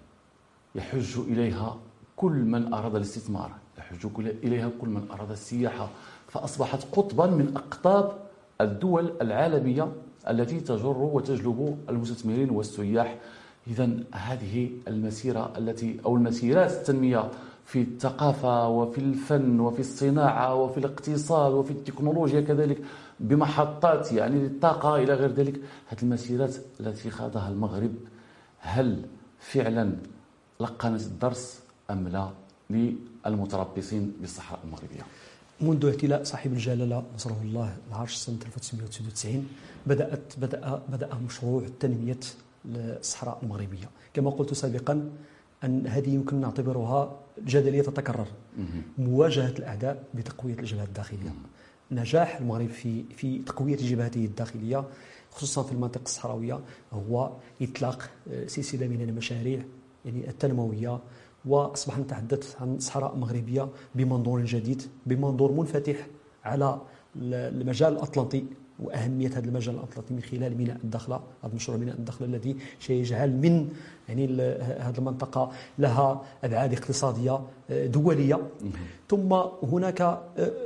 يحج 0.75 1.19
إليها 1.19 1.77
كل 2.17 2.33
من 2.33 2.73
أراد 2.75 2.95
الاستثمار 2.95 3.51
يحج 3.79 4.07
إليها 4.19 4.71
كل 4.81 4.89
من 4.89 5.09
أراد 5.11 5.31
السياحة 5.31 5.89
فأصبحت 6.29 6.87
قطبا 6.93 7.27
من 7.27 7.57
أقطاب 7.57 8.13
الدول 8.61 9.13
العالمية 9.23 9.93
التي 10.29 10.61
تجر 10.61 10.97
وتجلب 10.99 11.79
المستثمرين 11.89 12.51
والسياح 12.51 13.19
إذا 13.67 13.91
هذه 14.13 14.71
المسيرة 14.89 15.53
التي 15.59 16.01
أو 16.05 16.17
المسيرات 16.17 16.71
التنمية 16.71 17.31
في 17.65 17.83
الثقافة 17.83 18.69
وفي 18.69 18.99
الفن 18.99 19.61
وفي 19.61 19.81
الصناعة 19.81 20.55
وفي 20.55 20.79
الاقتصاد 20.79 21.53
وفي 21.53 21.71
التكنولوجيا 21.71 22.41
كذلك 22.41 22.79
بمحطات 23.21 24.13
يعني 24.13 24.39
للطاقة 24.39 24.97
إلى 24.97 25.15
غير 25.15 25.33
ذلك 25.33 25.61
هذه 25.89 26.03
المسيرات 26.03 26.57
التي 26.81 27.11
خاضها 27.11 27.49
المغرب 27.49 27.95
هل 28.59 29.03
فعلا 29.41 29.93
لقنت 30.61 31.01
الدرس 31.01 31.61
أم 31.91 32.09
لا 32.09 32.31
للمتربصين 32.71 34.13
بالصحراء 34.21 34.61
المغربية؟ 34.65 35.03
منذ 35.61 35.87
اعتلاء 35.87 36.25
صاحب 36.25 36.53
الجلالة 36.53 37.05
نصره 37.15 37.41
الله 37.45 37.77
العرش 37.89 38.15
سنة 38.15 38.39
1999 38.47 39.49
بدات 39.87 40.33
بدا 40.39 40.83
بدأ 40.89 41.15
مشروع 41.15 41.63
تنميه 41.81 42.21
الصحراء 42.67 43.39
المغربية 43.43 43.91
كما 44.15 44.31
قلت 44.31 44.55
سابقا 44.55 45.11
أن 45.65 45.87
هذه 45.87 46.11
يمكن 46.15 46.41
نعتبرها 46.41 47.21
جدلية 47.45 47.83
تتكرر 47.83 48.27
مواجهة 48.99 49.55
الأعداء 49.59 50.05
بتقوية 50.15 50.55
الجبهات 50.59 50.89
الداخلية. 50.89 51.35
نجاح 51.91 52.37
المغرب 52.37 52.69
في 52.69 53.05
في 53.17 53.39
تقوية 53.39 53.77
جبهته 53.77 54.25
الداخلية 54.25 54.85
خصوصا 55.31 55.63
في 55.63 55.73
المنطقة 55.73 56.03
الصحراوية 56.03 56.61
هو 56.93 57.33
إطلاق 57.63 58.11
آه، 58.33 58.47
سلسلة 58.47 58.87
من 58.89 59.01
المشاريع 59.03 59.63
يعني 60.05 60.29
التنموية 60.31 61.01
وأصبح 61.45 61.99
نتحدث 61.99 62.63
عن 62.63 62.79
صحراء 62.79 63.17
مغربية 63.17 63.69
بمنظور 63.95 64.45
جديد 64.45 64.83
بمنظور 65.07 65.53
منفتح 65.53 66.07
على 66.45 66.81
المجال 67.17 67.93
الأطلنطي. 67.93 68.45
وأهمية 68.79 69.29
هذا 69.29 69.45
المجال 69.45 69.75
الاطلنطي 69.75 70.15
من 70.15 70.21
خلال 70.21 70.57
ميناء 70.57 70.77
الدخلة 70.85 71.17
هذا 71.17 71.51
المشروع 71.51 71.79
ميناء 71.79 71.95
الدخلة 71.97 72.27
الذي 72.27 72.57
سيجعل 72.81 73.33
من 73.33 73.69
يعني 74.09 74.43
هذه 74.79 74.99
المنطقة 74.99 75.51
لها 75.79 76.23
أبعاد 76.45 76.73
اقتصادية 76.73 77.41
آه، 77.71 77.87
دولية. 77.87 78.41
ثم 79.09 79.33
هناك 79.63 80.01
آه، 80.01 80.21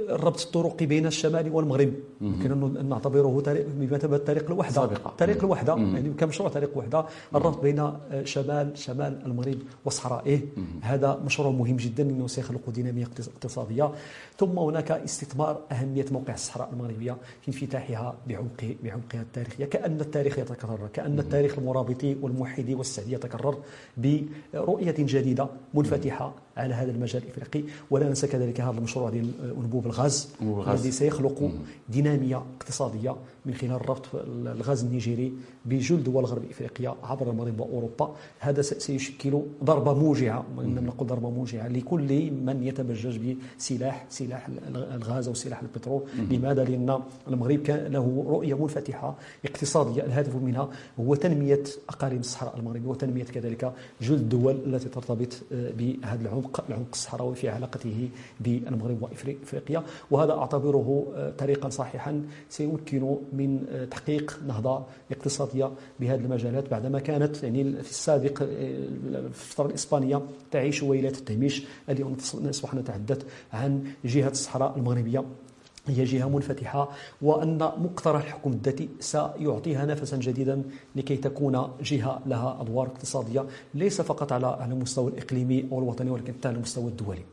الربط 0.09 0.41
الطرقي 0.41 0.87
بين 0.87 1.07
الشمال 1.07 1.53
والمغرب. 1.53 1.93
يمكن 2.21 2.53
أن 2.53 2.89
نعتبره 2.89 3.43
بمثابة 3.79 4.17
طريق 4.19 4.51
الوحدة. 4.51 4.87
طريق 5.19 5.45
الوحدة. 5.45 5.77
يعني 5.77 6.11
كمشروع 6.11 6.49
طريق 6.49 6.71
الوحده 6.73 7.05
الربط 7.35 7.63
بين 7.63 7.79
آه، 7.79 8.25
شمال 8.25 8.79
شمال 8.79 9.23
المغرب 9.27 9.59
وصحرائه 9.85 10.41
هذا 10.81 11.21
مشروع 11.25 11.51
مهم 11.51 11.77
جدا 11.77 12.03
انه 12.03 12.27
سيخلق 12.27 12.71
ديناميه 12.71 13.09
اقتصاديه 13.35 13.91
ثم 14.39 14.59
هناك 14.59 14.91
استثمار 14.91 15.61
أهمية 15.73 16.07
موقع 16.13 16.35
الصحراء 16.35 16.69
المغربية 16.73 17.17
في 17.43 17.49
انفتاحها. 17.49 18.00
بعمق 18.29 18.77
بعمقها 18.83 19.23
التاريخيه 19.23 19.65
كأن 19.65 20.01
التاريخ 20.01 20.39
يتكرر 20.39 20.89
كأن 20.93 21.19
التاريخ 21.19 21.59
المرابطي 21.59 22.17
والموحدي 22.23 22.75
والسعدي 22.75 23.13
يتكرر 23.13 23.59
برؤية 23.97 24.95
جديدة 24.99 25.47
منفتحة 25.75 26.35
على 26.57 26.75
هذا 26.75 26.91
المجال 26.91 27.23
الإفريقي. 27.23 27.63
ولا 27.91 28.09
ننسى 28.09 28.27
كذلك 28.27 28.61
هذا 28.61 28.79
المشروع 28.79 29.11
ديال 29.11 29.31
أنبوب 29.61 29.87
الغاز. 29.87 30.29
الذي 30.75 30.91
سيخلق 30.91 31.51
دينامية 31.89 32.43
اقتصادية 32.61 33.17
من 33.47 33.55
خلال 33.55 33.89
ربط 33.89 34.07
الغاز 34.47 34.85
النيجيري 34.85 35.33
بجل 35.65 36.03
دول 36.03 36.25
غرب 36.25 36.43
إفريقيا 36.51 36.95
عبر 37.03 37.31
المغرب 37.31 37.61
وأوروبا. 37.61 38.15
هذا 38.39 38.63
سيشكل 38.63 39.43
ضربة 39.65 39.95
موجعة 39.95 40.45
نقول 40.59 41.09
ضربة 41.09 41.31
موجعة 41.31 41.69
لكل 41.69 42.31
من 42.31 42.63
يتبجج 42.63 43.37
بسلاح 43.59 44.07
سلاح 44.09 44.49
الغاز 44.75 45.29
أو 45.29 45.35
سلاح 45.35 45.61
البترول. 45.63 46.03
لماذا؟ 46.31 46.65
لأن 46.65 47.01
المغرب 47.29 47.59
كان 47.59 47.93
له 47.93 48.25
رؤية 48.29 48.55
منفتحة 48.55 49.17
اقتصادية. 49.45 50.03
الهدف 50.03 50.37
منها 50.37 50.69
هو 51.01 51.15
تنمية 51.15 51.65
أقاليم 51.89 52.21
الصحراء 52.21 52.59
المغربية 52.59 52.89
وتنمية 52.89 53.25
كذلك 53.25 53.73
جل 54.01 54.15
الدول 54.15 54.57
التي 54.67 54.89
ترتبط 54.89 55.33
آه، 55.53 55.71
بهذا 55.79 56.23
العمق. 56.23 56.40
العمق 56.69 56.89
الصحراوي 56.93 57.35
في 57.35 57.49
علاقته 57.49 58.09
بالمغرب 58.41 59.03
وإفريقيا. 59.03 59.83
وهذا 60.11 60.33
أعتبره 60.33 61.13
آه، 61.15 61.31
طريقا 61.31 61.69
صحيحا 61.69 62.23
سيمكن 62.49 63.17
من 63.33 63.67
آه، 63.71 63.85
تحقيق 63.85 64.41
نهضة 64.47 64.83
اقتصادية 65.11 65.71
بهذه 66.01 66.21
المجالات 66.21 66.71
بعدما 66.71 66.99
كانت 67.01 67.43
يعني 67.43 67.83
في 67.83 67.91
السابق 67.91 68.43
آه، 68.43 68.47
في 69.33 69.51
الفترة 69.51 69.67
الإسبانية 69.67 70.23
تعيش 70.51 70.83
ويلات 70.83 71.19
التهميش. 71.19 71.65
اليوم 71.89 72.17
نصبح 72.35 72.75
نتحدث 72.75 73.25
عن 73.53 73.85
جهة 74.05 74.31
الصحراء 74.31 74.77
المغربية. 74.77 75.25
هي 75.87 76.05
جهة 76.05 76.29
منفتحة 76.29 76.89
وأن 77.23 77.59
مقترح 77.59 78.25
الحكم 78.25 78.51
الذاتي 78.51 78.89
سيعطيها 79.01 79.87
نفسا 79.87 80.17
جديدا 80.17 80.63
لكي 80.97 81.17
تكون 81.17 81.69
جهة 81.83 82.21
لها 82.27 82.59
أدوار 82.61 82.87
اقتصادية 82.87 83.45
ليس 83.75 84.01
فقط 84.01 84.33
على 84.33 84.47
على 84.47 84.73
المستوى 84.73 85.11
الإقليمي 85.11 85.69
أو 85.73 85.79
الوطني 85.79 86.11
ولكن 86.11 86.33
حتى 86.33 86.49
على 86.49 86.57
المستوى 86.57 86.89
الدولي. 86.89 87.25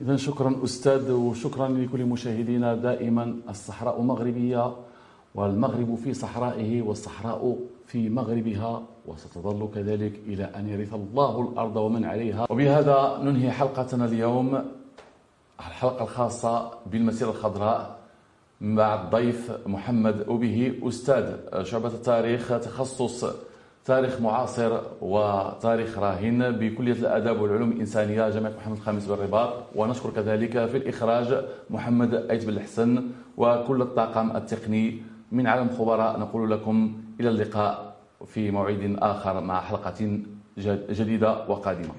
إذا 0.00 0.16
شكرا 0.16 0.64
أستاذ 0.64 1.10
وشكرا 1.12 1.68
لكل 1.68 2.04
مشاهدينا 2.04 2.74
دائما. 2.74 3.36
الصحراء 3.48 4.00
مغربية 4.02 4.76
والمغرب 5.34 5.94
في 5.94 6.14
صحرائه 6.14 6.82
والصحراء 6.82 7.58
في 7.86 8.08
مغربها 8.08 8.82
وستظل 9.06 9.68
كذلك 9.74 10.20
إلى 10.26 10.44
أن 10.44 10.68
يرث 10.68 10.94
الله 10.94 11.40
الأرض 11.40 11.76
ومن 11.76 12.04
عليها. 12.04 12.46
وبهذا 12.50 13.20
ننهي 13.22 13.50
حلقتنا 13.50 14.04
اليوم. 14.04 14.81
الحلقة 15.68 16.02
الخاصة 16.02 16.70
بالمسيرة 16.86 17.30
الخضراء 17.30 17.98
مع 18.60 18.94
الضيف 18.94 19.52
محمد 19.66 20.24
أبيه 20.28 20.88
أستاذ 20.88 21.36
شعبة 21.62 21.88
التاريخ 21.88 22.48
تخصص 22.48 23.26
تاريخ 23.84 24.20
معاصر 24.20 24.80
وتاريخ 25.00 25.98
راهن 25.98 26.50
بكلية 26.50 26.92
الآداب 26.92 27.40
والعلوم 27.40 27.72
الإنسانية 27.72 28.28
جامعة 28.28 28.50
محمد 28.50 28.76
الخامس 28.76 29.06
بالرباط 29.06 29.52
ونشكر 29.74 30.10
كذلك 30.10 30.66
في 30.66 30.76
الإخراج 30.76 31.44
محمد 31.70 32.14
أيت 32.14 32.44
بن 32.44 32.52
الحسن 32.52 33.10
وكل 33.36 33.82
الطاقم 33.82 34.36
التقني 34.36 35.02
من 35.32 35.46
عالم 35.46 35.68
خبراء. 35.78 36.20
نقول 36.20 36.50
لكم 36.50 36.92
إلى 37.20 37.28
اللقاء 37.28 37.94
في 38.26 38.50
موعد 38.50 38.96
آخر 39.02 39.40
مع 39.40 39.60
حلقة 39.60 40.18
جديدة 40.90 41.48
وقادمة. 41.48 41.94